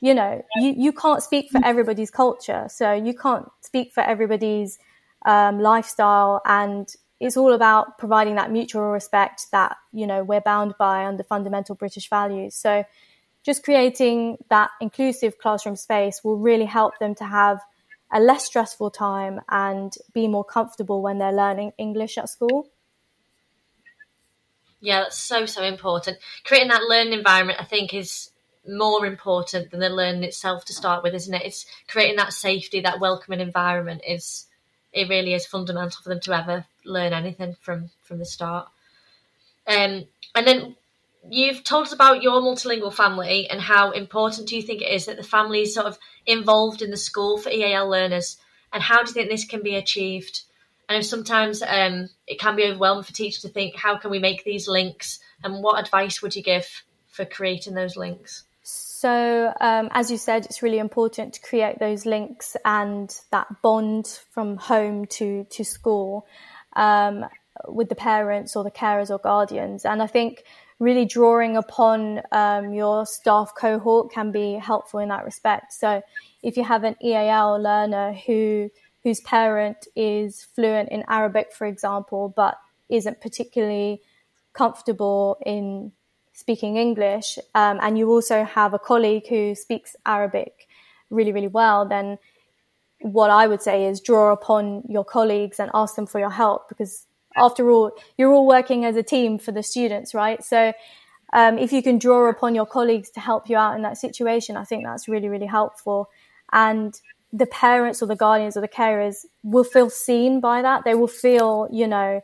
you 0.00 0.14
know, 0.14 0.42
you, 0.56 0.74
you 0.78 0.92
can't 0.92 1.22
speak 1.22 1.50
for 1.50 1.60
everybody's 1.62 2.10
culture. 2.10 2.68
So 2.70 2.94
you 2.94 3.12
can't 3.14 3.46
speak 3.60 3.92
for 3.92 4.00
everybody's 4.02 4.78
um, 5.26 5.60
lifestyle. 5.60 6.40
And 6.46 6.88
it's 7.20 7.36
all 7.36 7.52
about 7.52 7.98
providing 7.98 8.36
that 8.36 8.50
mutual 8.50 8.84
respect 8.84 9.48
that, 9.52 9.76
you 9.92 10.06
know, 10.06 10.24
we're 10.24 10.40
bound 10.40 10.72
by 10.78 11.04
under 11.04 11.22
fundamental 11.22 11.74
British 11.74 12.08
values. 12.08 12.54
So 12.54 12.82
just 13.44 13.62
creating 13.62 14.38
that 14.48 14.70
inclusive 14.80 15.36
classroom 15.36 15.76
space 15.76 16.24
will 16.24 16.38
really 16.38 16.64
help 16.64 16.98
them 16.98 17.14
to 17.16 17.24
have– 17.24 17.60
a 18.12 18.20
less 18.20 18.46
stressful 18.46 18.90
time 18.90 19.40
and 19.48 19.94
be 20.12 20.28
more 20.28 20.44
comfortable 20.44 21.02
when 21.02 21.18
they're 21.18 21.32
learning 21.32 21.72
English 21.78 22.18
at 22.18 22.28
school. 22.28 22.68
Yeah, 24.80 25.00
that's 25.00 25.18
so 25.18 25.46
so 25.46 25.62
important. 25.62 26.18
Creating 26.44 26.68
that 26.68 26.82
learning 26.82 27.14
environment, 27.14 27.60
I 27.60 27.64
think, 27.64 27.94
is 27.94 28.30
more 28.68 29.06
important 29.06 29.70
than 29.70 29.80
the 29.80 29.88
learning 29.88 30.24
itself 30.24 30.64
to 30.66 30.72
start 30.72 31.02
with, 31.02 31.14
isn't 31.14 31.34
it? 31.34 31.44
It's 31.44 31.66
creating 31.88 32.16
that 32.16 32.32
safety, 32.32 32.80
that 32.80 33.00
welcoming 33.00 33.40
environment 33.40 34.02
is 34.06 34.46
it 34.92 35.08
really 35.08 35.34
is 35.34 35.46
fundamental 35.46 36.02
for 36.02 36.08
them 36.08 36.20
to 36.20 36.32
ever 36.32 36.66
learn 36.84 37.12
anything 37.12 37.56
from 37.60 37.90
from 38.02 38.18
the 38.18 38.24
start. 38.24 38.68
Um, 39.66 40.04
and 40.34 40.46
then 40.46 40.76
you've 41.30 41.64
told 41.64 41.86
us 41.86 41.92
about 41.92 42.22
your 42.22 42.40
multilingual 42.40 42.92
family 42.92 43.48
and 43.48 43.60
how 43.60 43.90
important 43.90 44.48
do 44.48 44.56
you 44.56 44.62
think 44.62 44.82
it 44.82 44.92
is 44.92 45.06
that 45.06 45.16
the 45.16 45.22
family 45.22 45.62
is 45.62 45.74
sort 45.74 45.86
of 45.86 45.98
involved 46.24 46.82
in 46.82 46.90
the 46.90 46.96
school 46.96 47.38
for 47.38 47.50
EAL 47.50 47.88
learners, 47.88 48.36
and 48.72 48.82
how 48.82 49.02
do 49.02 49.08
you 49.08 49.14
think 49.14 49.30
this 49.30 49.46
can 49.46 49.62
be 49.62 49.76
achieved? 49.76 50.42
And 50.88 51.04
sometimes 51.04 51.62
um, 51.62 52.08
it 52.26 52.38
can 52.38 52.54
be 52.56 52.64
overwhelming 52.64 53.04
for 53.04 53.12
teachers 53.12 53.42
to 53.42 53.48
think, 53.48 53.74
how 53.76 53.98
can 53.98 54.10
we 54.10 54.18
make 54.18 54.44
these 54.44 54.68
links, 54.68 55.18
and 55.42 55.62
what 55.62 55.80
advice 55.80 56.22
would 56.22 56.36
you 56.36 56.42
give 56.42 56.84
for 57.10 57.24
creating 57.24 57.74
those 57.74 57.96
links? 57.96 58.44
So, 58.62 59.52
um, 59.60 59.88
as 59.92 60.10
you 60.10 60.16
said, 60.16 60.46
it's 60.46 60.62
really 60.62 60.78
important 60.78 61.34
to 61.34 61.40
create 61.40 61.78
those 61.78 62.06
links 62.06 62.56
and 62.64 63.14
that 63.30 63.62
bond 63.62 64.20
from 64.30 64.56
home 64.56 65.06
to 65.06 65.44
to 65.50 65.64
school 65.64 66.26
um, 66.74 67.26
with 67.68 67.88
the 67.88 67.94
parents 67.94 68.56
or 68.56 68.64
the 68.64 68.70
carers 68.70 69.10
or 69.10 69.18
guardians. 69.18 69.84
And 69.84 70.02
I 70.02 70.06
think 70.06 70.44
really 70.78 71.04
drawing 71.04 71.56
upon 71.56 72.20
um, 72.32 72.74
your 72.74 73.06
staff 73.06 73.52
cohort 73.54 74.12
can 74.12 74.30
be 74.30 74.54
helpful 74.54 75.00
in 75.00 75.08
that 75.08 75.24
respect. 75.24 75.72
So 75.72 76.02
if 76.42 76.56
you 76.56 76.64
have 76.64 76.84
an 76.84 76.96
EAL 77.02 77.60
learner 77.60 78.12
who 78.12 78.70
whose 79.02 79.20
parent 79.20 79.86
is 79.94 80.42
fluent 80.54 80.88
in 80.88 81.04
Arabic, 81.08 81.52
for 81.52 81.64
example, 81.64 82.32
but 82.34 82.58
isn't 82.88 83.20
particularly 83.20 84.02
comfortable 84.52 85.38
in 85.46 85.92
speaking 86.32 86.76
English, 86.76 87.38
um, 87.54 87.78
and 87.80 87.96
you 87.96 88.10
also 88.10 88.42
have 88.42 88.74
a 88.74 88.80
colleague 88.80 89.28
who 89.28 89.54
speaks 89.54 89.94
Arabic 90.04 90.66
really, 91.08 91.30
really 91.30 91.46
well, 91.46 91.86
then 91.86 92.18
what 93.00 93.30
I 93.30 93.46
would 93.46 93.62
say 93.62 93.84
is 93.84 94.00
draw 94.00 94.32
upon 94.32 94.82
your 94.88 95.04
colleagues 95.04 95.60
and 95.60 95.70
ask 95.72 95.94
them 95.94 96.06
for 96.06 96.18
your 96.18 96.30
help 96.30 96.68
because 96.68 97.05
after 97.36 97.70
all, 97.70 97.92
you're 98.16 98.32
all 98.32 98.46
working 98.46 98.84
as 98.84 98.96
a 98.96 99.02
team 99.02 99.38
for 99.38 99.52
the 99.52 99.62
students, 99.62 100.14
right? 100.14 100.42
So 100.42 100.72
um, 101.32 101.58
if 101.58 101.72
you 101.72 101.82
can 101.82 101.98
draw 101.98 102.28
upon 102.28 102.54
your 102.54 102.66
colleagues 102.66 103.10
to 103.10 103.20
help 103.20 103.48
you 103.48 103.56
out 103.56 103.76
in 103.76 103.82
that 103.82 103.98
situation, 103.98 104.56
I 104.56 104.64
think 104.64 104.84
that's 104.84 105.08
really, 105.08 105.28
really 105.28 105.46
helpful. 105.46 106.08
And 106.52 106.98
the 107.32 107.46
parents 107.46 108.02
or 108.02 108.06
the 108.06 108.16
guardians 108.16 108.56
or 108.56 108.60
the 108.60 108.68
carers 108.68 109.26
will 109.42 109.64
feel 109.64 109.90
seen 109.90 110.40
by 110.40 110.62
that. 110.62 110.84
They 110.84 110.94
will 110.94 111.08
feel, 111.08 111.68
you 111.70 111.86
know, 111.86 112.22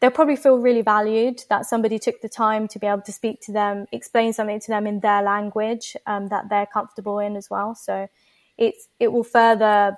they'll 0.00 0.10
probably 0.10 0.36
feel 0.36 0.56
really 0.56 0.82
valued 0.82 1.42
that 1.50 1.66
somebody 1.66 1.98
took 1.98 2.20
the 2.20 2.28
time 2.28 2.68
to 2.68 2.78
be 2.78 2.86
able 2.86 3.02
to 3.02 3.12
speak 3.12 3.40
to 3.42 3.52
them, 3.52 3.86
explain 3.92 4.32
something 4.32 4.60
to 4.60 4.68
them 4.68 4.86
in 4.86 5.00
their 5.00 5.22
language 5.22 5.96
um, 6.06 6.28
that 6.28 6.48
they're 6.48 6.66
comfortable 6.66 7.18
in 7.18 7.36
as 7.36 7.50
well. 7.50 7.74
So 7.74 8.08
it's 8.56 8.88
it 8.98 9.12
will 9.12 9.24
further 9.24 9.96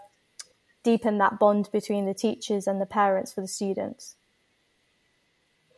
deepen 0.82 1.18
that 1.18 1.38
bond 1.38 1.68
between 1.72 2.06
the 2.06 2.14
teachers 2.14 2.66
and 2.66 2.80
the 2.80 2.87
parents 2.87 3.32
for 3.32 3.40
the 3.40 3.49
students. 3.49 4.16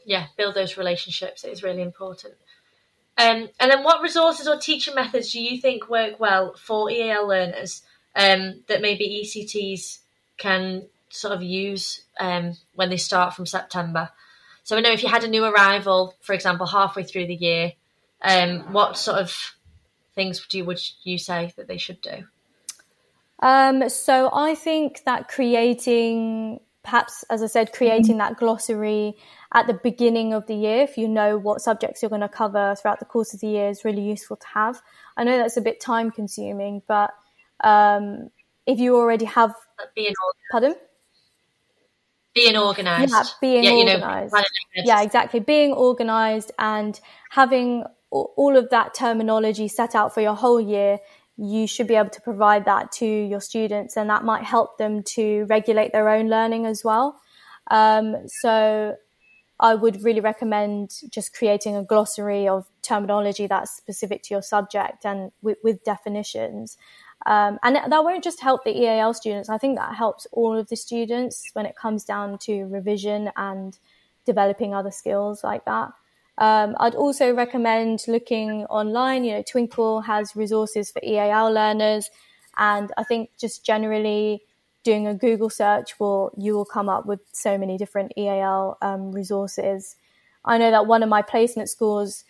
Yeah, 0.05 0.27
build 0.37 0.55
those 0.55 0.77
relationships. 0.77 1.45
It 1.45 1.53
is 1.53 1.63
really 1.63 1.83
important. 1.83 2.35
Um, 3.19 3.49
and 3.61 3.71
then, 3.71 3.85
what 3.85 4.03
resources 4.03 4.49
or 4.49 4.59
teaching 4.59 4.95
methods 4.95 5.33
do 5.33 5.41
you 5.41 5.61
think 5.61 5.89
work 5.89 6.19
well 6.19 6.55
for 6.55 6.91
EAL 6.91 7.29
learners? 7.29 7.83
um, 8.15 8.63
that 8.69 8.83
maybe 8.83 9.23
ECTs 9.25 9.99
can 10.39 10.87
sort 11.09 11.35
of 11.35 11.43
use 11.43 12.03
um, 12.19 12.57
when 12.75 12.91
they 12.91 12.97
start 12.97 13.35
from 13.35 13.47
September? 13.47 14.11
So 14.65 14.77
I 14.77 14.81
know 14.81 14.93
if 14.93 15.03
you 15.03 15.09
had 15.09 15.25
a 15.25 15.29
new 15.29 15.45
arrival, 15.45 16.15
for 16.21 16.35
example, 16.35 16.67
halfway 16.67 17.03
through 17.03 17.27
the 17.27 17.35
year, 17.35 17.73
um, 18.21 18.73
what 18.73 18.97
sort 18.97 19.19
of 19.19 19.57
things 20.15 20.45
do 20.47 20.59
you, 20.59 20.65
would 20.65 20.81
you 21.03 21.19
say 21.19 21.53
that 21.57 21.67
they 21.67 21.79
should 21.79 22.01
do? 22.01 22.27
Um, 23.43 23.89
so 23.89 24.31
I 24.33 24.55
think 24.55 25.03
that 25.05 25.29
creating, 25.29 26.61
perhaps 26.85 27.25
as 27.29 27.43
I 27.43 27.47
said, 27.47 27.73
creating 27.73 28.19
that 28.19 28.37
glossary 28.37 29.15
at 29.53 29.67
the 29.67 29.75
beginning 29.75 30.33
of 30.33 30.47
the 30.47 30.55
year, 30.55 30.83
if 30.83 30.97
you 30.97 31.09
know 31.09 31.37
what 31.39 31.61
subjects 31.61 32.01
you're 32.01 32.09
going 32.09 32.21
to 32.21 32.29
cover 32.29 32.77
throughout 32.81 33.01
the 33.01 33.05
course 33.05 33.35
of 33.35 33.41
the 33.41 33.49
year, 33.49 33.69
is 33.69 33.85
really 33.85 34.03
useful 34.03 34.37
to 34.37 34.47
have. 34.55 34.81
I 35.17 35.25
know 35.25 35.37
that's 35.37 35.57
a 35.57 35.61
bit 35.61 35.81
time 35.81 36.13
consuming, 36.13 36.83
but 36.87 37.11
um, 37.65 38.31
if 38.65 38.79
you 38.79 38.97
already 38.97 39.25
have, 39.25 39.55
being 39.97 40.15
pardon, 40.53 40.77
being 42.35 42.57
organized, 42.57 43.13
yeah, 43.13 43.25
being 43.41 43.65
yeah, 43.65 43.73
organized, 43.73 44.35
you 44.35 44.85
know, 44.85 44.87
yeah, 44.87 45.03
exactly, 45.03 45.41
being 45.41 45.73
organized 45.73 46.53
and 46.61 46.99
having 47.31 47.85
all 48.11 48.57
of 48.57 48.69
that 48.71 48.95
terminology 48.95 49.67
set 49.69 49.95
out 49.95 50.13
for 50.13 50.21
your 50.21 50.35
whole 50.35 50.61
year 50.61 50.99
you 51.37 51.67
should 51.67 51.87
be 51.87 51.95
able 51.95 52.11
to 52.11 52.21
provide 52.21 52.65
that 52.67 52.93
to 52.93 53.07
your 53.07 53.41
students 53.41 53.97
and 53.97 54.11
that 54.11 54.25
might 54.25 54.45
help 54.45 54.79
them 54.79 55.03
to 55.03 55.45
regulate 55.45 55.93
their 55.93 56.09
own 56.09 56.29
learning 56.29 56.67
as 56.67 56.83
well. 56.85 57.21
Um, 57.71 58.17
so 58.27 58.97
I 59.59 59.75
would 59.75 60.03
really 60.03 60.21
recommend 60.21 60.91
just 61.11 61.33
creating 61.35 61.77
a 61.77 61.85
glossary 61.85 62.49
of 62.49 62.67
terminology 62.83 63.47
that's 63.47 63.77
specific 63.77 64.23
to 64.25 64.35
your 64.35 64.43
subject 64.43 65.05
and 65.05 65.31
with, 65.41 65.59
with 65.63 65.85
definitions. 65.85 66.77
Um, 67.25 67.59
and 67.63 67.77
that 67.77 68.05
won't 68.05 68.25
just 68.25 68.41
help 68.41 68.65
the 68.65 68.77
EAL 68.77 69.15
students. 69.15 69.49
I 69.49 69.59
think 69.59 69.79
that 69.79 69.95
helps 69.95 70.27
all 70.33 70.59
of 70.59 70.69
the 70.69 70.77
students 70.77 71.51
when 71.53 71.67
it 71.67 71.77
comes 71.77 72.05
down 72.05 72.39
to 72.39 72.65
revision 72.65 73.31
and 73.37 73.79
developing 74.27 74.75
other 74.75 74.91
skills 74.91 75.45
like 75.45 75.65
that. 75.65 75.93
Um, 76.39 76.77
I'd 76.81 76.95
also 76.95 77.33
recommend 77.35 78.05
looking 78.09 78.65
online. 78.67 79.25
You 79.25 79.35
know, 79.35 79.43
Twinkl 79.43 80.05
has 80.05 80.35
resources 80.35 80.91
for 80.91 81.01
EAL 81.05 81.53
learners, 81.53 82.11
and 82.57 82.91
I 82.97 83.05
think 83.05 83.31
just 83.39 83.65
generally 83.65 84.43
doing 84.85 85.07
a 85.07 85.15
Google 85.15 85.51
search 85.51 85.99
will 86.01 86.33
you 86.37 86.55
will 86.55 86.65
come 86.65 86.89
up 86.89 87.07
with 87.07 87.21
so 87.33 87.57
many 87.57 87.79
different 87.79 88.13
EAL 88.17 88.79
um, 88.83 89.13
resources. 89.13 89.97
I 90.45 90.59
know 90.59 90.71
that 90.71 90.87
one 90.87 91.03
of 91.03 91.09
my 91.09 91.23
placement 91.23 91.69
schools 91.69 92.25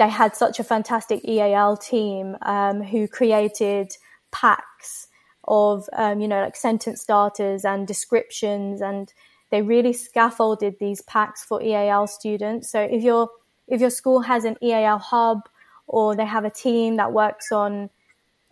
they 0.00 0.08
had 0.08 0.34
such 0.34 0.58
a 0.58 0.64
fantastic 0.64 1.22
EAL 1.28 1.76
team 1.76 2.34
um, 2.42 2.82
who 2.82 3.06
created 3.06 3.92
packs 4.30 5.08
of 5.44 5.88
um, 5.92 6.20
you 6.20 6.28
know 6.28 6.42
like 6.42 6.56
sentence 6.56 7.02
starters 7.02 7.64
and 7.64 7.86
descriptions 7.86 8.80
and 8.80 9.12
they 9.50 9.62
really 9.62 9.92
scaffolded 9.92 10.76
these 10.78 11.02
packs 11.02 11.44
for 11.44 11.62
EAL 11.62 12.06
students. 12.06 12.70
So 12.70 12.80
if 12.80 13.02
your 13.02 13.30
if 13.68 13.80
your 13.80 13.90
school 13.90 14.20
has 14.20 14.44
an 14.44 14.56
EAL 14.62 14.98
hub 14.98 15.48
or 15.86 16.16
they 16.16 16.24
have 16.24 16.44
a 16.44 16.50
team 16.50 16.96
that 16.96 17.12
works 17.12 17.52
on 17.52 17.90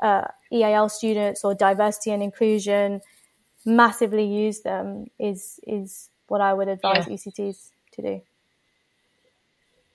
uh, 0.01 0.25
EAL 0.53 0.89
students 0.89 1.45
or 1.45 1.55
diversity 1.55 2.11
and 2.11 2.23
inclusion, 2.23 3.01
massively 3.65 4.25
use 4.25 4.61
them 4.61 5.07
is 5.19 5.61
is 5.67 6.11
what 6.27 6.41
I 6.41 6.53
would 6.53 6.69
advise 6.69 7.07
yeah. 7.09 7.15
ECTs 7.15 7.71
to 7.93 8.03
do. 8.03 8.23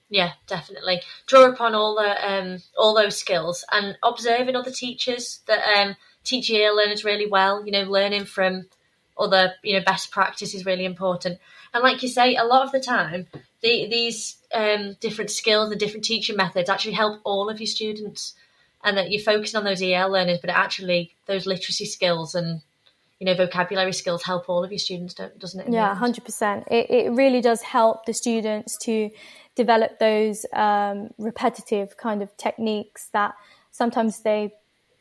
Yeah, 0.10 0.34
definitely. 0.48 1.02
Draw 1.26 1.46
upon 1.46 1.74
all 1.74 1.96
the 1.96 2.32
um, 2.32 2.62
all 2.78 2.94
those 2.94 3.18
skills 3.18 3.66
and 3.72 3.98
observing 4.04 4.56
other 4.56 4.72
teachers 4.72 5.40
that 5.48 5.60
um, 5.76 5.96
teach 6.24 6.50
EAL 6.50 6.78
learners 6.78 7.04
really 7.04 7.28
well. 7.28 7.66
You 7.66 7.72
know, 7.72 7.84
learning 7.84 8.26
from 8.26 8.68
other 9.18 9.54
you 9.64 9.78
know 9.78 9.84
best 9.86 10.12
practice 10.12 10.54
is 10.54 10.66
really 10.66 10.86
important. 10.86 11.40
And 11.74 11.84
like 11.84 12.04
you 12.04 12.10
say, 12.10 12.36
a 12.36 12.44
lot 12.44 12.66
of 12.66 12.72
the 12.72 12.80
time, 12.80 13.28
the, 13.62 13.88
these 13.90 14.38
um, 14.54 14.96
different 15.00 15.32
skills 15.32 15.72
and 15.72 15.80
different 15.80 16.06
teaching 16.06 16.36
methods 16.36 16.70
actually 16.70 16.94
help 16.94 17.20
all 17.24 17.50
of 17.50 17.60
your 17.60 17.68
students, 17.68 18.36
and 18.84 18.98
that 18.98 19.12
you're 19.12 19.22
focusing 19.22 19.58
on 19.58 19.64
those 19.64 19.82
EL 19.82 20.12
learners, 20.12 20.40
but 20.40 20.50
actually 20.50 21.16
those 21.26 21.46
literacy 21.46 21.86
skills 21.86 22.36
and 22.36 22.62
you 23.20 23.26
know 23.26 23.36
vocabulary 23.36 23.94
skills 23.94 24.24
help 24.24 24.50
all 24.50 24.64
of 24.64 24.72
your 24.72 24.80
students, 24.80 25.14
doesn't 25.14 25.62
it? 25.62 25.72
Yeah, 25.72 25.96
hundred 25.96 26.26
percent. 26.26 26.66
It 26.70 26.90
it 26.90 27.12
really 27.12 27.42
does 27.42 27.62
help 27.62 28.06
the 28.06 28.14
students 28.14 28.78
to 28.80 29.10
develop 29.56 30.00
those 30.00 30.46
um, 30.54 31.10
repetitive 31.18 31.96
kind 31.98 32.22
of 32.22 32.36
techniques 32.38 33.10
that 33.14 33.36
sometimes 33.72 34.22
they 34.22 34.54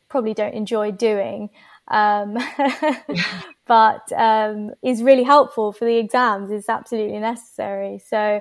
probably 0.09 0.35
don't 0.35 0.55
enjoy 0.55 0.93
doing 0.93 1.49
um, 1.89 2.39
but 3.67 4.13
um, 4.13 4.71
is 4.83 5.03
really 5.03 5.25
helpful 5.25 5.73
for 5.73 5.85
the 5.85 5.97
exams. 5.97 6.51
It's 6.51 6.69
absolutely 6.69 7.19
necessary. 7.19 8.01
So. 8.07 8.41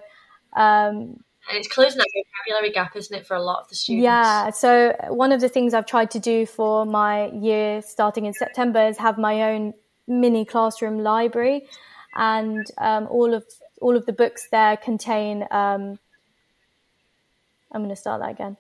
Um, 0.54 1.24
and 1.50 1.58
it's 1.58 1.68
closing 1.68 1.98
that 1.98 2.08
vocabulary 2.14 2.72
gap, 2.72 2.96
isn't 2.96 3.16
it, 3.16 3.26
for 3.26 3.36
a 3.36 3.42
lot 3.42 3.62
of 3.62 3.70
the 3.70 3.76
students? 3.76 4.04
Yeah. 4.04 4.52
So 4.52 4.96
one 5.10 5.32
of 5.32 5.42
the 5.42 5.50
things 5.50 5.74
I've 5.74 5.88
tried 5.88 6.12
to 6.12 6.20
do 6.20 6.46
for 6.46 6.86
my 6.86 7.32
year 7.32 7.82
starting 7.82 8.26
in 8.26 8.34
September 8.34 8.88
is 8.88 8.98
have 8.98 9.18
my 9.18 9.52
own 9.52 9.74
mini 10.08 10.46
classroom 10.46 11.00
library, 11.00 11.66
and 12.16 12.66
um, 12.78 13.08
all 13.10 13.34
of 13.34 13.44
all 13.82 13.98
of 13.98 14.06
the 14.06 14.14
books 14.14 14.48
there 14.52 14.78
contain. 14.78 15.48
Um, 15.50 15.98
I'm 17.72 17.82
going 17.82 17.90
to 17.90 17.96
start 17.96 18.22
that 18.22 18.32
again. 18.32 18.58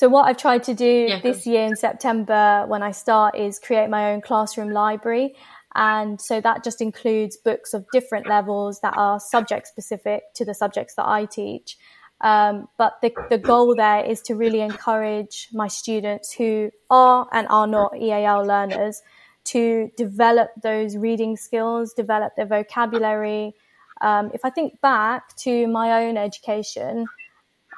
So 0.00 0.08
what 0.08 0.26
I've 0.26 0.38
tried 0.38 0.62
to 0.62 0.72
do 0.72 1.08
yeah, 1.10 1.20
this 1.20 1.46
year 1.46 1.62
in 1.62 1.76
September 1.76 2.64
when 2.66 2.82
I 2.82 2.90
start 2.90 3.36
is 3.36 3.58
create 3.58 3.90
my 3.90 4.12
own 4.12 4.22
classroom 4.22 4.70
library. 4.70 5.36
And 5.74 6.18
so 6.18 6.40
that 6.40 6.64
just 6.64 6.80
includes 6.80 7.36
books 7.36 7.74
of 7.74 7.84
different 7.92 8.26
levels 8.26 8.80
that 8.80 8.94
are 8.96 9.20
subject 9.20 9.66
specific 9.66 10.22
to 10.36 10.46
the 10.46 10.54
subjects 10.54 10.94
that 10.94 11.06
I 11.06 11.26
teach. 11.26 11.76
Um, 12.22 12.66
but 12.78 12.94
the, 13.02 13.12
the 13.28 13.36
goal 13.36 13.74
there 13.76 14.02
is 14.02 14.22
to 14.22 14.36
really 14.36 14.62
encourage 14.62 15.48
my 15.52 15.68
students 15.68 16.32
who 16.32 16.70
are 16.88 17.28
and 17.30 17.46
are 17.50 17.66
not 17.66 17.94
EAL 17.94 18.46
learners 18.46 19.02
to 19.52 19.90
develop 19.98 20.48
those 20.62 20.96
reading 20.96 21.36
skills, 21.36 21.92
develop 21.92 22.36
their 22.36 22.46
vocabulary. 22.46 23.52
Um, 24.00 24.30
if 24.32 24.46
I 24.46 24.48
think 24.48 24.80
back 24.80 25.36
to 25.40 25.66
my 25.66 26.06
own 26.06 26.16
education, 26.16 27.04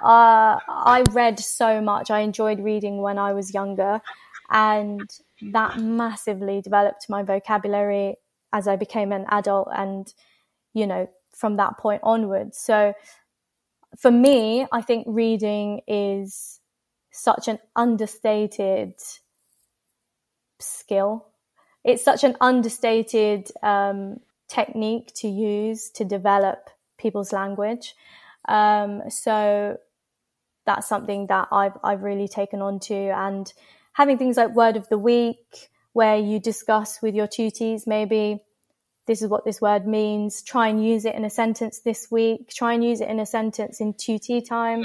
uh, 0.03 0.59
I 0.69 1.05
read 1.11 1.39
so 1.39 1.81
much. 1.81 2.11
I 2.11 2.21
enjoyed 2.21 2.61
reading 2.61 2.99
when 2.99 3.19
I 3.19 3.33
was 3.33 3.55
younger, 3.55 4.01
and 4.51 5.09
that 5.53 5.79
massively 5.79 6.61
developed 6.61 7.09
my 7.09 7.23
vocabulary 7.23 8.17
as 8.53 8.69
I 8.69 8.77
became 8.77 9.13
an 9.13 9.27
adult, 9.29 9.69
and 9.75 10.13
you 10.75 10.87
know, 10.87 11.09
from 11.35 11.57
that 11.57 11.79
point 11.79 12.01
onwards. 12.03 12.59
So, 12.59 12.95
for 13.99 14.11
me, 14.11 14.67
I 14.73 14.83
think 14.83 15.07
reading 15.09 15.81
is 15.87 16.61
such 17.11 17.49
an 17.49 17.59
understated 17.77 18.95
skill. 20.59 21.27
It's 21.85 22.05
such 22.05 22.25
an 22.25 22.37
understated 22.41 23.51
um, 23.63 24.21
technique 24.49 25.13
to 25.17 25.29
use 25.29 25.91
to 25.91 26.05
develop 26.05 26.71
people's 26.99 27.33
language. 27.33 27.95
Um, 28.49 29.03
so 29.09 29.79
that's 30.65 30.89
something 30.89 31.27
that 31.27 31.49
I've 31.51 31.77
I've 31.83 32.03
really 32.03 32.29
taken 32.29 32.63
on 32.63 32.81
to. 32.81 32.95
And 32.95 33.53
having 33.93 34.19
things 34.19 34.37
like 34.37 34.55
word 34.55 34.77
of 34.77 34.89
the 34.89 34.99
week 34.99 35.69
where 35.93 36.17
you 36.17 36.41
discuss 36.41 37.03
with 37.03 37.15
your 37.15 37.27
tutees 37.27 37.87
maybe 37.87 38.43
this 39.07 39.21
is 39.21 39.29
what 39.29 39.45
this 39.45 39.61
word 39.61 39.87
means 39.87 40.43
try 40.43 40.69
and 40.69 40.85
use 40.85 41.05
it 41.05 41.15
in 41.15 41.25
a 41.25 41.31
sentence 41.31 41.81
this 41.81 42.11
week 42.11 42.49
try 42.49 42.73
and 42.73 42.85
use 42.85 43.01
it 43.01 43.09
in 43.09 43.21
a 43.21 43.27
sentence 43.27 43.81
in 43.81 43.93
tutee 43.93 44.47
time. 44.47 44.85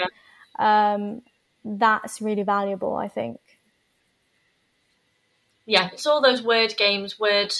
Yeah. 0.59 0.93
um, 0.95 1.21
that's 1.63 2.21
really 2.21 2.43
valuable 2.43 2.95
I 2.95 3.07
think. 3.07 3.39
Yeah 5.65 5.89
it's 5.93 6.05
all 6.05 6.21
those 6.21 6.41
word 6.41 6.75
games 6.77 7.19
word 7.19 7.53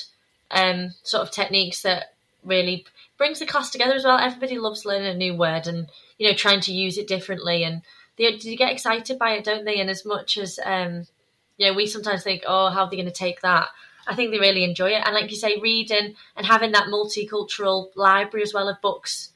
um, 0.52 0.94
sort 1.04 1.24
of 1.24 1.32
techniques 1.32 1.82
that 1.82 2.14
really 2.44 2.86
brings 3.18 3.40
the 3.40 3.46
class 3.46 3.70
together 3.70 3.96
as 3.96 4.06
well. 4.06 4.18
Everybody 4.18 4.58
loves 4.58 4.86
learning 4.86 5.08
a 5.08 5.14
new 5.14 5.36
word 5.36 5.68
and 5.68 5.88
you 6.18 6.30
know 6.30 6.36
trying 6.36 6.62
to 6.62 6.74
use 6.74 6.98
it 6.98 7.08
differently 7.08 7.64
and 7.64 7.82
they 8.18 8.36
do 8.38 8.56
get 8.56 8.72
excited 8.72 9.20
by 9.20 9.34
it, 9.34 9.44
don't 9.44 9.66
they? 9.66 9.80
And 9.80 9.90
as 9.90 10.06
much 10.06 10.38
as 10.38 10.60
um, 10.64 11.06
you 11.58 11.68
know, 11.68 11.74
we 11.74 11.88
sometimes 11.88 12.24
think, 12.24 12.44
oh, 12.48 12.70
how 12.70 12.86
are 12.86 12.90
they 12.90 12.96
going 12.96 13.08
to 13.08 13.12
take 13.12 13.42
that? 13.42 13.68
I 14.08 14.16
think 14.16 14.32
they 14.32 14.40
really 14.40 14.64
enjoy 14.64 14.92
it. 14.92 15.04
And 15.06 15.14
like 15.14 15.30
you 15.30 15.38
say, 15.38 15.60
reading 15.60 16.16
and 16.36 16.46
having 16.46 16.72
that 16.72 16.88
multicultural 16.88 17.90
library 17.96 18.44
as 18.44 18.54
well 18.54 18.70
of 18.70 18.82
books, 18.82 19.32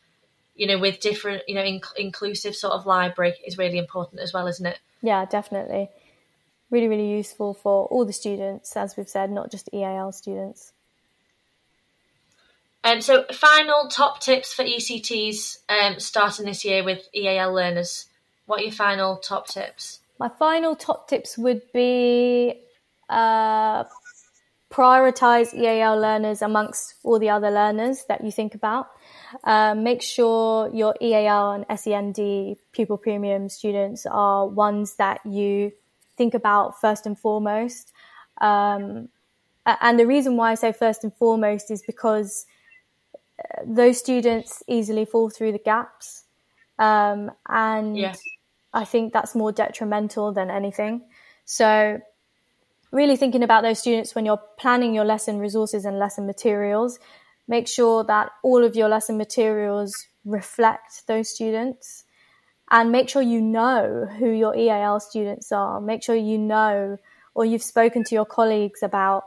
you 0.55 0.67
know, 0.67 0.79
with 0.79 1.01
different, 1.01 1.43
you 1.47 1.55
know, 1.55 1.63
inc- 1.63 1.95
inclusive 1.97 2.55
sort 2.55 2.73
of 2.73 2.85
library 2.85 3.33
is 3.45 3.57
really 3.57 3.77
important 3.77 4.21
as 4.21 4.33
well, 4.33 4.47
isn't 4.47 4.65
it? 4.65 4.79
Yeah, 5.01 5.25
definitely. 5.25 5.89
Really, 6.69 6.87
really 6.87 7.09
useful 7.09 7.53
for 7.53 7.85
all 7.87 8.05
the 8.05 8.13
students, 8.13 8.77
as 8.77 8.95
we've 8.95 9.09
said, 9.09 9.29
not 9.29 9.51
just 9.51 9.69
EAL 9.73 10.13
students. 10.13 10.71
Um, 12.83 13.01
so, 13.01 13.25
final 13.31 13.89
top 13.89 14.21
tips 14.21 14.53
for 14.53 14.63
ECTs 14.63 15.57
um, 15.69 15.99
starting 15.99 16.45
this 16.45 16.63
year 16.63 16.83
with 16.83 17.07
EAL 17.13 17.53
learners. 17.53 18.05
What 18.51 18.59
are 18.59 18.63
your 18.63 18.73
final 18.73 19.15
top 19.15 19.47
tips? 19.47 20.01
My 20.19 20.27
final 20.27 20.75
top 20.75 21.07
tips 21.07 21.37
would 21.37 21.61
be 21.71 22.59
uh, 23.07 23.85
prioritize 24.69 25.53
EAL 25.53 25.97
learners 25.97 26.41
amongst 26.41 26.95
all 27.01 27.17
the 27.17 27.29
other 27.29 27.49
learners 27.49 28.03
that 28.09 28.25
you 28.25 28.29
think 28.29 28.53
about. 28.53 28.87
Uh, 29.45 29.73
make 29.73 30.01
sure 30.01 30.69
your 30.73 30.93
EAL 31.01 31.63
and 31.65 31.79
SEND 31.79 32.57
pupil 32.73 32.97
premium 32.97 33.47
students 33.47 34.05
are 34.05 34.45
ones 34.45 34.95
that 34.95 35.25
you 35.25 35.71
think 36.17 36.33
about 36.33 36.81
first 36.81 37.05
and 37.05 37.17
foremost. 37.17 37.93
Um, 38.41 39.07
and 39.65 39.97
the 39.97 40.05
reason 40.05 40.35
why 40.35 40.51
I 40.51 40.55
say 40.55 40.73
first 40.73 41.05
and 41.05 41.15
foremost 41.15 41.71
is 41.71 41.83
because 41.83 42.45
uh, 43.39 43.61
those 43.65 43.97
students 43.97 44.61
easily 44.67 45.05
fall 45.05 45.29
through 45.29 45.53
the 45.53 45.57
gaps. 45.57 46.25
Um, 46.77 47.31
and 47.47 47.95
yeah. 47.95 48.15
I 48.73 48.85
think 48.85 49.13
that's 49.13 49.35
more 49.35 49.51
detrimental 49.51 50.33
than 50.33 50.49
anything. 50.49 51.03
So, 51.45 51.99
really 52.91 53.15
thinking 53.15 53.43
about 53.43 53.63
those 53.63 53.79
students 53.79 54.15
when 54.15 54.25
you're 54.25 54.41
planning 54.57 54.93
your 54.93 55.05
lesson 55.05 55.39
resources 55.39 55.85
and 55.85 55.99
lesson 55.99 56.25
materials, 56.25 56.99
make 57.47 57.67
sure 57.67 58.03
that 58.05 58.31
all 58.43 58.63
of 58.63 58.75
your 58.75 58.89
lesson 58.89 59.17
materials 59.17 60.07
reflect 60.25 61.07
those 61.07 61.29
students 61.29 62.03
and 62.69 62.91
make 62.91 63.09
sure 63.09 63.21
you 63.21 63.41
know 63.41 64.07
who 64.17 64.29
your 64.29 64.55
EAL 64.55 64.99
students 64.99 65.51
are. 65.51 65.81
Make 65.81 66.03
sure 66.03 66.15
you 66.15 66.37
know 66.37 66.97
or 67.33 67.45
you've 67.45 67.63
spoken 67.63 68.03
to 68.05 68.15
your 68.15 68.25
colleagues 68.25 68.83
about 68.83 69.23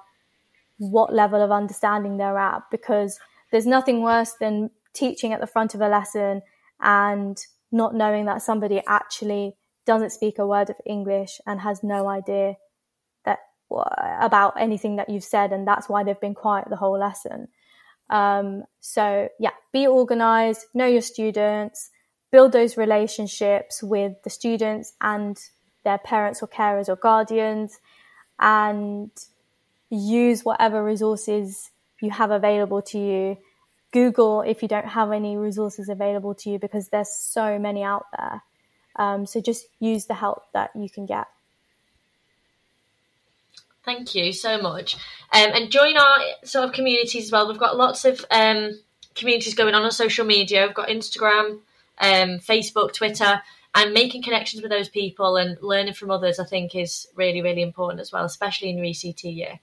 what 0.79 1.13
level 1.13 1.43
of 1.43 1.51
understanding 1.51 2.17
they're 2.17 2.39
at 2.39 2.63
because 2.71 3.19
there's 3.51 3.67
nothing 3.67 4.03
worse 4.03 4.33
than 4.41 4.71
teaching 4.93 5.33
at 5.33 5.41
the 5.41 5.47
front 5.47 5.75
of 5.75 5.81
a 5.81 5.89
lesson 5.89 6.43
and 6.81 7.47
not 7.75 7.95
knowing 7.95 8.25
that 8.27 8.41
somebody 8.41 8.81
actually 8.87 9.57
doesn't 9.85 10.11
speak 10.11 10.39
a 10.39 10.47
word 10.47 10.71
of 10.71 10.77
English 10.87 11.41
and 11.47 11.61
has 11.61 11.83
no 11.83 12.09
idea 12.09 12.55
that 13.25 13.41
about 14.21 14.55
anything 14.59 14.97
that 14.97 15.11
you've 15.11 15.25
said 15.25 15.53
and 15.53 15.67
that's 15.67 15.89
why 15.89 16.03
they've 16.05 16.21
been 16.21 16.35
quiet 16.35 16.69
the 16.71 16.77
whole 16.77 16.99
lesson. 16.99 17.49
Um, 18.09 18.65
so 18.81 19.29
yeah, 19.39 19.51
be 19.73 19.87
organized, 19.87 20.67
know 20.73 20.87
your 20.87 21.03
students, 21.03 21.91
build 22.31 22.53
those 22.53 22.77
relationships 22.77 23.83
with 23.83 24.13
the 24.23 24.31
students 24.31 24.95
and 25.01 25.39
their 25.85 25.99
parents 25.99 26.43
or 26.43 26.49
carers 26.49 26.89
or 26.89 26.97
guardians 26.97 27.79
and 28.39 29.11
use 29.91 30.45
whatever 30.45 30.83
resources 30.85 31.71
you 32.01 32.11
have 32.11 32.31
available 32.31 32.83
to 32.83 32.99
you. 32.99 33.39
Google 33.95 34.41
if 34.41 34.61
you 34.61 34.67
don't 34.67 34.89
have 34.89 35.13
any 35.13 35.37
resources 35.37 35.89
available 35.89 36.35
to 36.35 36.51
you 36.51 36.59
because 36.59 36.89
there's 36.89 37.15
so 37.15 37.61
many 37.61 37.85
out 37.85 38.07
there. 38.19 38.43
Um, 38.97 39.25
so 39.25 39.41
just 39.41 39.67
use 39.79 40.07
the 40.07 40.15
help 40.15 40.43
that 40.53 40.71
you 40.75 40.91
can 40.91 41.07
get. 41.07 41.27
Thank 43.85 44.17
you 44.17 44.33
so 44.33 44.61
much. 44.61 44.97
Um, 45.33 45.51
and 45.55 45.71
join 45.71 45.97
our 45.97 46.17
sort 46.43 46.65
of 46.65 46.73
communities 46.73 47.27
as 47.27 47.33
well. 47.33 47.47
We've 47.47 47.59
got 47.59 47.77
lots 47.77 48.05
of 48.05 48.25
um, 48.33 48.81
communities 49.15 49.55
going 49.55 49.75
on 49.75 49.85
on 49.85 49.93
social 49.93 50.27
media. 50.27 50.67
We've 50.67 50.75
got 50.75 50.89
Instagram, 50.89 51.61
um, 52.01 52.41
Facebook, 52.41 52.95
Twitter, 52.95 53.43
and 53.77 53.95
making 53.95 54.25
connections 54.25 54.61
with 54.63 54.73
those 54.73 54.89
people 54.89 55.37
and 55.37 55.57
learning 55.63 55.95
from 55.95 56.11
others. 56.11 56.41
I 56.41 56.45
think 56.45 56.75
is 56.75 57.07
really 57.15 57.43
really 57.43 57.63
important 57.63 58.01
as 58.01 58.11
well, 58.11 58.25
especially 58.25 58.71
in 58.71 58.79
your 58.79 58.87
ECT 58.87 59.37
year. 59.37 59.61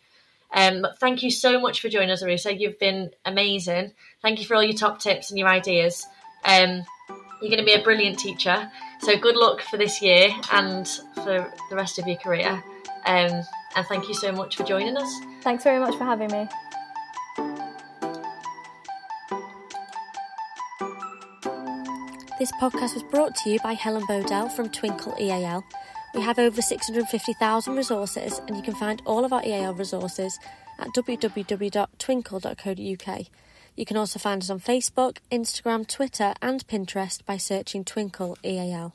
Um, 0.53 0.85
thank 0.99 1.23
you 1.23 1.31
so 1.31 1.59
much 1.59 1.81
for 1.81 1.89
joining 1.89 2.11
us, 2.11 2.23
Arusa. 2.23 2.59
You've 2.59 2.79
been 2.79 3.11
amazing. 3.25 3.93
Thank 4.21 4.39
you 4.39 4.45
for 4.45 4.55
all 4.55 4.63
your 4.63 4.77
top 4.77 4.99
tips 4.99 5.29
and 5.29 5.39
your 5.39 5.47
ideas. 5.47 6.07
Um, 6.43 6.83
you're 7.41 7.49
going 7.49 7.59
to 7.59 7.65
be 7.65 7.73
a 7.73 7.83
brilliant 7.83 8.19
teacher. 8.19 8.71
So 8.99 9.17
good 9.17 9.35
luck 9.35 9.61
for 9.61 9.77
this 9.77 10.01
year 10.01 10.29
and 10.51 10.87
for 11.15 11.51
the 11.69 11.75
rest 11.75 11.97
of 11.97 12.07
your 12.07 12.17
career. 12.17 12.63
Um, 13.05 13.43
and 13.75 13.85
thank 13.87 14.07
you 14.07 14.13
so 14.13 14.31
much 14.31 14.57
for 14.57 14.63
joining 14.63 14.97
us. 14.97 15.19
Thanks 15.41 15.63
very 15.63 15.79
much 15.79 15.95
for 15.95 16.03
having 16.03 16.31
me. 16.31 16.47
This 22.37 22.51
podcast 22.53 22.95
was 22.95 23.03
brought 23.03 23.35
to 23.35 23.51
you 23.51 23.59
by 23.63 23.73
Helen 23.73 24.03
Bodell 24.07 24.51
from 24.51 24.69
Twinkl 24.69 25.19
EAL. 25.19 25.63
We 26.13 26.21
have 26.21 26.39
over 26.39 26.61
650,000 26.61 27.75
resources, 27.75 28.41
and 28.47 28.57
you 28.57 28.63
can 28.63 28.75
find 28.75 29.01
all 29.05 29.23
of 29.23 29.31
our 29.31 29.41
EAL 29.45 29.75
resources 29.75 30.37
at 30.77 30.89
www.twinkl.co.uk. 30.89 33.27
You 33.77 33.85
can 33.85 33.97
also 33.97 34.19
find 34.19 34.41
us 34.41 34.49
on 34.49 34.59
Facebook, 34.59 35.19
Instagram, 35.31 35.87
Twitter, 35.87 36.33
and 36.41 36.67
Pinterest 36.67 37.25
by 37.25 37.37
searching 37.37 37.85
Twinkl 37.85 38.35
EAL. 38.43 38.93